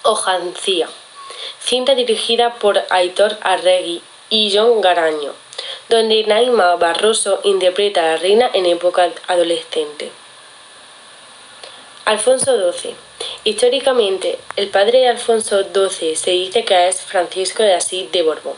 Ojancía, 0.03 0.89
cinta 1.59 1.95
dirigida 1.95 2.55
por 2.55 2.83
Aitor 2.89 3.37
Arregui 3.41 4.01
y 4.29 4.55
John 4.55 4.81
Garaño, 4.81 5.33
donde 5.89 6.23
Naima 6.23 6.75
Barroso 6.75 7.39
interpreta 7.43 8.01
a 8.01 8.11
la 8.11 8.17
reina 8.17 8.49
en 8.53 8.65
época 8.65 9.11
adolescente. 9.27 10.11
Alfonso 12.05 12.71
XII. 12.73 12.95
Históricamente, 13.45 14.37
el 14.57 14.67
padre 14.67 14.99
de 14.99 15.07
Alfonso 15.07 15.63
XII 15.63 16.15
se 16.15 16.31
dice 16.31 16.65
que 16.65 16.87
es 16.89 17.01
Francisco 17.01 17.63
de 17.63 17.73
Asís 17.73 18.11
de 18.11 18.23
Borbón. 18.23 18.55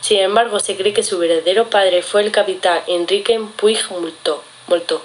Sin 0.00 0.18
embargo, 0.18 0.58
se 0.58 0.76
cree 0.76 0.92
que 0.92 1.02
su 1.02 1.18
verdadero 1.18 1.70
padre 1.70 2.02
fue 2.02 2.22
el 2.22 2.32
capitán 2.32 2.82
Enrique 2.86 3.40
Puig 3.56 3.78
Moltó. 3.90 5.02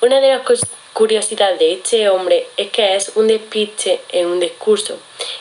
Una 0.00 0.20
de 0.20 0.28
las 0.28 0.42
curiosidades 0.92 1.58
de 1.58 1.72
este 1.74 2.08
hombre 2.08 2.48
es 2.56 2.70
que 2.70 2.96
es 2.96 3.12
un 3.14 3.28
despiste 3.28 4.00
en 4.08 4.26
un 4.26 4.40
discurso. 4.40 4.96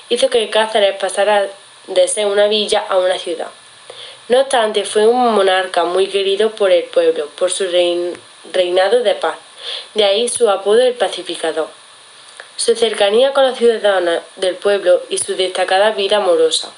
Hizo 0.10 0.29
que 0.29 0.50
Cáceres 0.50 0.96
pasara 1.00 1.48
de 1.88 2.07
ser 2.07 2.28
una 2.28 2.47
villa 2.47 2.86
a 2.88 2.97
una 2.97 3.17
ciudad. 3.17 3.47
No 4.29 4.41
obstante, 4.41 4.83
fue 4.83 5.07
un 5.07 5.33
monarca 5.33 5.85
muy 5.85 6.07
querido 6.07 6.51
por 6.51 6.71
el 6.71 6.83
pueblo, 6.83 7.27
por 7.37 7.49
su 7.49 7.65
reinado 8.51 9.01
de 9.01 9.15
paz, 9.15 9.37
de 9.93 10.03
ahí 10.03 10.27
su 10.27 10.49
apodo 10.49 10.81
el 10.81 10.95
pacificador. 10.95 11.69
Su 12.57 12.75
cercanía 12.75 13.31
con 13.31 13.47
los 13.47 13.57
ciudadanos 13.57 14.19
del 14.35 14.55
pueblo 14.55 15.01
y 15.09 15.19
su 15.19 15.37
destacada 15.37 15.91
vida 15.91 16.17
amorosa. 16.17 16.71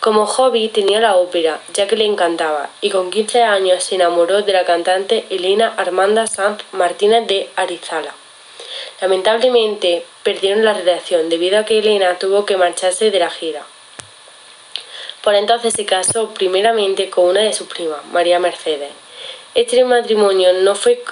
Como 0.00 0.26
hobby 0.26 0.68
tenía 0.68 1.00
la 1.00 1.16
ópera, 1.16 1.60
ya 1.72 1.86
que 1.86 1.96
le 1.96 2.04
encantaba, 2.04 2.68
y 2.82 2.90
con 2.90 3.10
15 3.10 3.42
años 3.42 3.84
se 3.84 3.94
enamoró 3.94 4.42
de 4.42 4.52
la 4.52 4.66
cantante 4.66 5.24
Elena 5.30 5.72
Armanda 5.78 6.26
Sanz 6.26 6.62
Martínez 6.72 7.26
de 7.26 7.48
Arizala. 7.56 8.14
Lamentablemente 9.00 10.04
perdieron 10.22 10.64
la 10.64 10.74
relación 10.74 11.30
debido 11.30 11.58
a 11.58 11.64
que 11.64 11.78
Elena 11.78 12.18
tuvo 12.18 12.44
que 12.44 12.58
marcharse 12.58 13.10
de 13.10 13.18
la 13.18 13.30
gira. 13.30 13.64
Por 15.22 15.36
entonces 15.36 15.74
se 15.74 15.86
casó 15.86 16.34
primeramente 16.34 17.08
con 17.08 17.26
una 17.26 17.42
de 17.42 17.52
sus 17.52 17.68
primas, 17.68 18.04
María 18.06 18.40
Mercedes. 18.40 18.90
Este 19.54 19.84
matrimonio 19.84 20.52
no 20.52 20.74
fue 20.74 21.02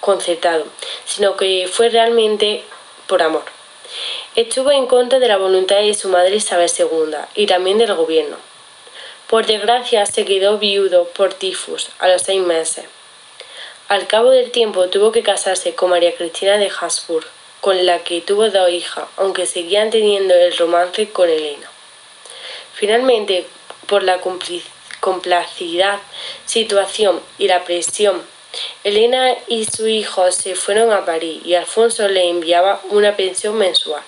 concertado, 0.00 0.64
sino 1.04 1.36
que 1.36 1.68
fue 1.70 1.88
realmente 1.88 2.64
por 3.06 3.22
amor. 3.22 3.44
Estuvo 4.34 4.72
en 4.72 4.86
contra 4.86 5.20
de 5.20 5.28
la 5.28 5.36
voluntad 5.36 5.76
de 5.76 5.94
su 5.94 6.08
madre 6.08 6.36
Isabel 6.36 6.70
II 6.76 7.16
y 7.34 7.46
también 7.46 7.78
del 7.78 7.94
gobierno. 7.94 8.36
Por 9.28 9.46
desgracia 9.46 10.04
se 10.06 10.24
quedó 10.24 10.58
viudo 10.58 11.04
por 11.04 11.34
tifus 11.34 11.90
a 12.00 12.08
los 12.08 12.22
seis 12.22 12.42
meses. 12.42 12.86
Al 13.86 14.08
cabo 14.08 14.30
del 14.30 14.50
tiempo 14.50 14.88
tuvo 14.88 15.12
que 15.12 15.22
casarse 15.22 15.76
con 15.76 15.90
María 15.90 16.14
Cristina 16.16 16.58
de 16.58 16.70
Habsburg, 16.80 17.26
con 17.60 17.86
la 17.86 18.00
que 18.02 18.20
tuvo 18.20 18.48
dos 18.50 18.70
hijas, 18.70 19.04
aunque 19.16 19.46
seguían 19.46 19.90
teniendo 19.90 20.34
el 20.34 20.56
romance 20.56 21.10
con 21.10 21.28
Elena. 21.28 21.70
Finalmente, 22.72 23.46
por 23.86 24.02
la 24.02 24.20
complacidad, 25.00 25.98
situación 26.46 27.20
y 27.38 27.48
la 27.48 27.64
presión. 27.64 28.22
Elena 28.82 29.34
y 29.46 29.64
su 29.64 29.86
hijo 29.86 30.30
se 30.32 30.54
fueron 30.54 30.92
a 30.92 31.04
París 31.04 31.40
y 31.44 31.54
Alfonso 31.54 32.08
le 32.08 32.28
enviaba 32.28 32.80
una 32.90 33.16
pensión 33.16 33.56
mensual. 33.56 34.02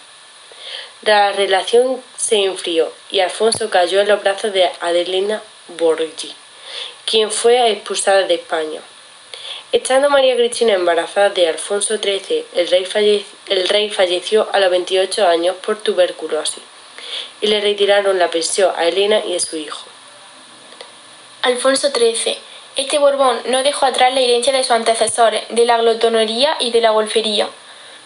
La 1.03 1.33
relación 1.33 2.03
se 2.17 2.45
enfrió 2.45 2.93
y 3.11 3.21
Alfonso 3.21 3.71
cayó 3.71 4.01
en 4.01 4.09
los 4.09 4.23
brazos 4.23 4.53
de 4.53 4.71
Adelina 4.81 5.43
Borgi, 5.69 6.35
quien 7.05 7.31
fue 7.31 7.71
expulsada 7.71 8.23
de 8.23 8.35
España. 8.35 8.81
Estando 9.71 10.11
María 10.11 10.37
Cristina 10.37 10.75
embarazada 10.75 11.31
de 11.31 11.49
Alfonso 11.49 11.97
XIII, 11.97 12.45
el 12.55 12.69
rey, 12.69 13.27
el 13.49 13.69
rey 13.69 13.91
falleció 13.91 14.49
a 14.53 14.61
los 14.61 14.71
28 14.71 15.27
años 15.27 15.57
por 15.57 15.81
tuberculosis 15.81 16.63
y 17.41 17.47
le 17.49 17.61
retiraron 17.61 18.19
la 18.19 18.31
pensión 18.31 18.73
a 18.77 18.87
Elena 18.87 19.21
y 19.25 19.37
a 19.37 19.41
su 19.41 19.57
hijo. 19.57 19.85
Alfonso 21.43 21.91
XIII. 21.91 22.39
Este 22.77 22.99
Borbón 22.99 23.39
no 23.47 23.63
dejó 23.63 23.87
atrás 23.87 24.15
la 24.15 24.21
herencia 24.21 24.53
de 24.53 24.63
sus 24.63 24.71
antecesores, 24.71 25.43
de 25.51 25.67
la 25.67 25.77
glotonería 25.77 26.57
y 26.61 26.71
de 26.71 26.81
la 26.81 26.91
golfería. 26.91 27.49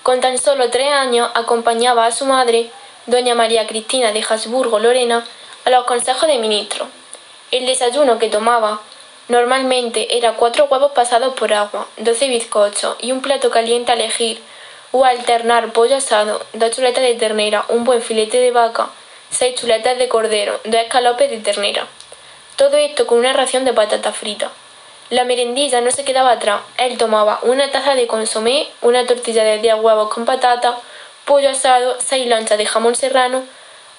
Con 0.03 0.21
tan 0.21 0.39
solo 0.39 0.71
tres 0.71 0.91
años 0.91 1.31
acompañaba 1.35 2.07
a 2.07 2.13
su 2.13 2.27
madre, 2.27 2.71
doña 3.07 3.35
María 3.35 3.67
Cristina 3.67 4.13
de 4.13 4.25
Habsburgo 4.29 4.79
Lorena, 4.79 5.25
a 5.65 5.71
los 5.71 5.85
consejos 5.85 6.29
de 6.29 6.39
ministros. 6.39 6.89
El 7.51 7.67
desayuno 7.67 8.19
que 8.19 8.29
tomaba 8.29 8.81
normalmente 9.29 10.17
era 10.17 10.35
cuatro 10.35 10.67
huevos 10.67 10.93
pasados 10.93 11.35
por 11.35 11.53
agua, 11.53 11.87
doce 11.97 12.29
bizcochos 12.29 12.97
y 13.01 13.13
un 13.13 13.21
plato 13.21 13.51
caliente 13.51 13.93
a 13.93 13.95
elegir, 13.95 14.41
o 14.97 15.05
alternar 15.05 15.73
pollo 15.73 15.97
asado, 15.97 16.41
dos 16.55 16.71
chuletas 16.71 17.05
de 17.05 17.15
ternera, 17.15 17.67
un 17.69 17.85
buen 17.85 18.01
filete 18.01 18.39
de 18.39 18.51
vaca, 18.51 18.89
seis 19.31 19.55
chuletas 19.55 19.99
de 19.99 20.09
cordero, 20.09 20.59
dos 20.65 20.81
escalopes 20.81 21.29
de 21.29 21.39
ternera. 21.39 21.87
Todo 22.57 22.79
esto 22.79 23.07
con 23.07 23.19
una 23.19 23.35
ración 23.35 23.67
de 23.67 23.75
patata 23.75 24.13
frita. 24.13 24.51
La 25.11 25.25
merendilla 25.25 25.83
no 25.83 25.91
se 25.91 26.05
quedaba 26.05 26.33
atrás. 26.33 26.63
Él 26.79 26.97
tomaba 26.97 27.41
una 27.43 27.71
taza 27.71 27.95
de 27.95 28.07
consomé, 28.07 28.69
una 28.81 29.05
tortilla 29.07 29.45
de 29.45 29.59
10 29.59 29.77
huevos 29.81 30.09
con 30.09 30.25
patata, 30.25 30.79
pollo 31.27 31.51
asado, 31.51 31.97
seis 32.01 32.27
lonchas 32.27 32.57
de 32.57 32.65
jamón 32.65 32.95
serrano, 32.95 33.45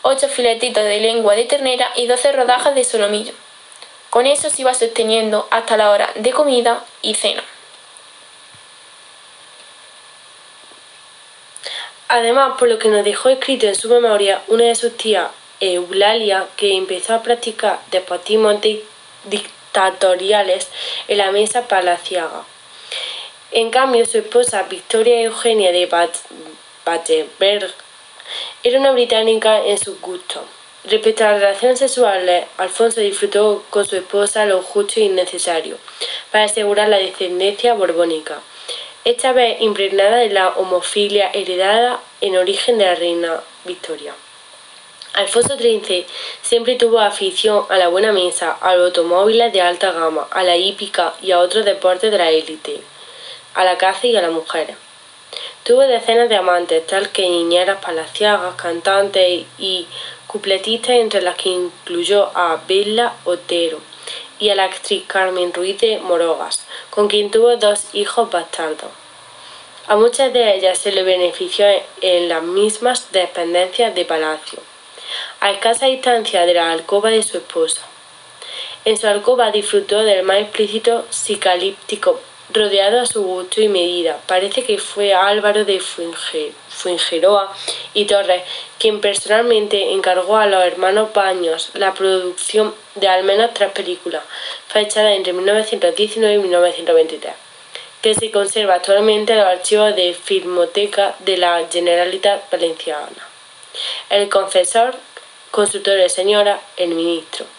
ocho 0.01 0.27
filetitos 0.27 0.83
de 0.83 0.99
lengua 0.99 1.35
de 1.35 1.45
ternera 1.45 1.91
y 1.95 2.07
12 2.07 2.31
rodajas 2.31 2.73
de 2.73 2.83
solomillo. 2.83 3.33
Con 4.09 4.25
eso 4.25 4.49
se 4.49 4.63
iba 4.63 4.73
sosteniendo 4.73 5.47
hasta 5.51 5.77
la 5.77 5.91
hora 5.91 6.09
de 6.15 6.31
comida 6.31 6.83
y 7.03 7.13
cena. 7.13 7.43
Además, 12.09 12.53
por 12.57 12.69
lo 12.69 12.79
que 12.79 12.87
nos 12.87 13.03
dejó 13.03 13.29
escrito 13.29 13.67
en 13.67 13.75
su 13.75 13.89
memoria 13.89 14.41
una 14.47 14.63
de 14.63 14.75
sus 14.75 14.95
tías, 14.95 15.29
Eulalia, 15.59 16.47
que 16.55 16.77
empezó 16.77 17.13
a 17.13 17.23
practicar 17.23 17.79
despotismos 17.91 18.57
dictatoriales 19.25 20.69
en 21.07 21.17
la 21.17 21.31
mesa 21.31 21.67
palaciaga. 21.67 22.45
En 23.51 23.71
cambio, 23.71 24.05
su 24.05 24.19
esposa, 24.19 24.63
Victoria 24.63 25.21
Eugenia 25.21 25.71
de 25.71 25.87
Battenberg, 26.85 27.73
era 28.63 28.79
una 28.79 28.91
británica 28.91 29.65
en 29.65 29.77
sus 29.77 29.99
gustos. 29.99 30.43
Respecto 30.85 31.25
a 31.25 31.31
las 31.31 31.41
relaciones 31.41 31.79
sexuales, 31.79 32.45
Alfonso 32.57 33.01
disfrutó 33.01 33.65
con 33.69 33.85
su 33.85 33.97
esposa 33.97 34.45
lo 34.45 34.61
justo 34.61 35.01
y 35.01 35.09
necesario 35.09 35.77
para 36.31 36.45
asegurar 36.45 36.87
la 36.87 36.97
descendencia 36.97 37.73
borbónica, 37.73 38.39
esta 39.07 39.31
vez 39.31 39.61
impregnada 39.61 40.17
de 40.17 40.29
la 40.29 40.49
homofilia 40.49 41.29
heredada 41.31 42.01
en 42.19 42.35
origen 42.35 42.77
de 42.77 42.83
la 42.87 42.95
reina 42.95 43.41
Victoria. 43.63 44.13
Alfonso 45.13 45.55
XIII 45.55 46.05
siempre 46.41 46.75
tuvo 46.75 46.99
afición 46.99 47.63
a 47.69 47.77
la 47.77 47.87
buena 47.87 48.11
mesa, 48.11 48.51
a 48.59 48.75
los 48.75 48.87
automóviles 48.87 49.53
de 49.53 49.61
alta 49.61 49.93
gama, 49.93 50.27
a 50.29 50.43
la 50.43 50.57
hípica 50.57 51.13
y 51.21 51.31
a 51.31 51.39
otros 51.39 51.63
deportes 51.63 52.11
de 52.11 52.17
la 52.17 52.31
élite, 52.31 52.81
a 53.53 53.63
la 53.63 53.77
caza 53.77 54.07
y 54.07 54.17
a 54.17 54.21
las 54.21 54.31
mujeres. 54.31 54.75
Tuvo 55.63 55.83
decenas 55.83 56.27
de 56.27 56.35
amantes, 56.35 56.85
tal 56.85 57.09
que 57.09 57.29
niñeras 57.29 57.79
palaciagas, 57.81 58.55
cantantes 58.55 59.45
y 59.57 59.87
cupletistas, 60.27 60.97
entre 60.97 61.21
las 61.21 61.37
que 61.37 61.47
incluyó 61.47 62.29
a 62.35 62.61
Bella 62.67 63.13
Otero 63.23 63.79
y 64.39 64.49
a 64.49 64.55
la 64.55 64.65
actriz 64.65 65.03
Carmen 65.07 65.53
Ruiz 65.53 65.79
de 65.79 65.99
Morogas, 65.99 66.65
con 66.89 67.07
quien 67.07 67.31
tuvo 67.31 67.57
dos 67.57 67.87
hijos 67.93 68.29
bastardos. 68.29 68.91
A 69.87 69.95
muchas 69.95 70.33
de 70.33 70.55
ellas 70.55 70.77
se 70.77 70.91
le 70.91 71.03
benefició 71.03 71.65
en 72.01 72.29
las 72.29 72.43
mismas 72.43 73.11
dependencias 73.11 73.95
de 73.95 74.05
palacio, 74.05 74.59
a 75.39 75.51
escasa 75.51 75.85
distancia 75.85 76.45
de 76.45 76.53
la 76.53 76.71
alcoba 76.71 77.09
de 77.09 77.23
su 77.23 77.37
esposa. 77.37 77.81
En 78.85 78.97
su 78.97 79.07
alcoba 79.07 79.51
disfrutó 79.51 80.03
del 80.03 80.23
más 80.23 80.39
explícito 80.39 81.05
psicalíptico 81.09 82.19
rodeado 82.57 83.01
a 83.01 83.05
su 83.05 83.23
gusto 83.23 83.61
y 83.61 83.67
medida. 83.67 84.19
Parece 84.25 84.63
que 84.63 84.77
fue 84.77 85.13
Álvaro 85.13 85.65
de 85.65 85.79
Fuengeroa 85.79 87.55
y 87.93 88.05
Torres 88.05 88.43
quien 88.79 89.01
personalmente 89.01 89.91
encargó 89.91 90.37
a 90.37 90.45
los 90.45 90.63
hermanos 90.63 91.13
Baños 91.13 91.71
la 91.73 91.93
producción 91.93 92.73
de 92.95 93.07
al 93.07 93.23
menos 93.23 93.53
tres 93.53 93.71
películas, 93.71 94.23
fechadas 94.67 95.15
entre 95.15 95.33
1919 95.33 96.35
y 96.35 96.39
1923, 96.39 97.33
que 98.01 98.13
se 98.13 98.31
conserva 98.31 98.75
actualmente 98.75 99.33
en 99.33 99.39
los 99.39 99.47
archivos 99.47 99.95
de 99.95 100.13
Filmoteca 100.13 101.15
de 101.19 101.37
la 101.37 101.65
Generalitat 101.71 102.51
Valenciana. 102.51 103.27
El 104.09 104.29
confesor, 104.29 104.95
consultor 105.51 105.95
de 105.95 106.09
señora, 106.09 106.59
el 106.77 106.89
ministro. 106.89 107.56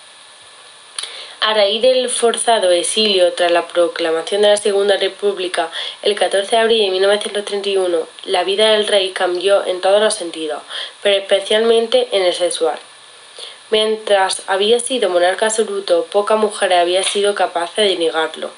A 1.41 1.55
raíz 1.55 1.81
del 1.83 2.11
forzado 2.11 2.73
exilio 2.73 3.33
tras 3.33 3.53
la 3.53 3.69
proclamación 3.69 4.43
de 4.43 4.49
la 4.49 4.57
Segunda 4.57 4.97
República 4.97 5.71
el 6.03 6.17
14 6.17 6.51
de 6.51 6.57
abril 6.63 6.85
de 6.85 6.91
1931, 6.91 8.09
la 8.25 8.43
vida 8.43 8.73
del 8.73 8.89
rey 8.89 9.11
cambió 9.13 9.65
en 9.65 9.81
todos 9.81 10.03
los 10.03 10.15
sentidos, 10.15 10.61
pero 11.01 11.17
especialmente 11.17 12.09
en 12.11 12.25
el 12.25 12.35
sexual. 12.35 12.79
Mientras 13.71 14.43
había 14.49 14.81
sido 14.81 15.11
monarca 15.11 15.47
absoluto, 15.47 16.07
pocas 16.11 16.39
mujeres 16.39 16.79
habían 16.79 17.05
sido 17.05 17.37
capaces 17.37 17.89
de 17.89 17.97
negarlo. 17.97 18.51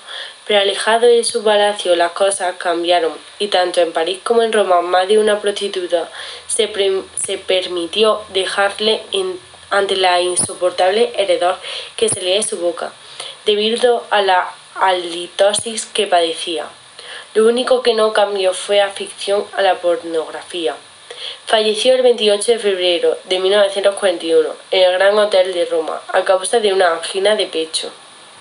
Pero 0.47 0.61
alejado 0.61 1.07
de 1.07 1.23
su 1.23 1.45
palacio 1.45 1.95
las 1.97 2.13
cosas 2.13 2.57
cambiaron 2.57 3.13
y 3.39 3.49
tanto 3.49 3.83
en 3.83 3.93
París 3.93 4.21
como 4.25 4.43
en 4.43 4.53
Roma 4.53 4.81
más 4.81 5.07
de 5.07 5.19
una 5.19 5.41
prostituta 5.41 6.11
se, 6.47 6.73
se 7.23 7.39
permitió 7.39 8.23
dejarle 8.33 9.03
en 9.13 9.39
ante 9.71 9.97
la 9.97 10.21
insoportable 10.21 11.13
heredor 11.17 11.57
que 11.97 12.09
salía 12.09 12.37
de 12.37 12.43
su 12.43 12.59
boca, 12.59 12.93
debido 13.47 14.05
a 14.11 14.23
la 14.23 14.53
halitosis 14.75 15.87
que 15.87 16.07
padecía. 16.07 16.67
Lo 17.35 17.47
único 17.47 17.83
que 17.83 17.95
no 17.95 18.13
cambió 18.13 18.53
fue 18.53 18.81
afición 18.81 19.45
a 19.57 19.63
la 19.63 19.77
pornografía. 19.77 20.75
Falleció 21.47 21.95
el 21.95 22.03
28 22.03 22.53
de 22.53 22.59
febrero 22.59 23.19
de 23.25 23.39
1941 23.39 24.49
en 24.71 24.83
el 24.83 24.93
Gran 24.93 25.19
Hotel 25.19 25.53
de 25.53 25.67
Roma 25.67 26.01
a 26.09 26.25
causa 26.25 26.61
de 26.61 26.73
una 26.73 26.93
angina 26.93 27.37
de 27.37 27.47
pecho. 27.47 27.91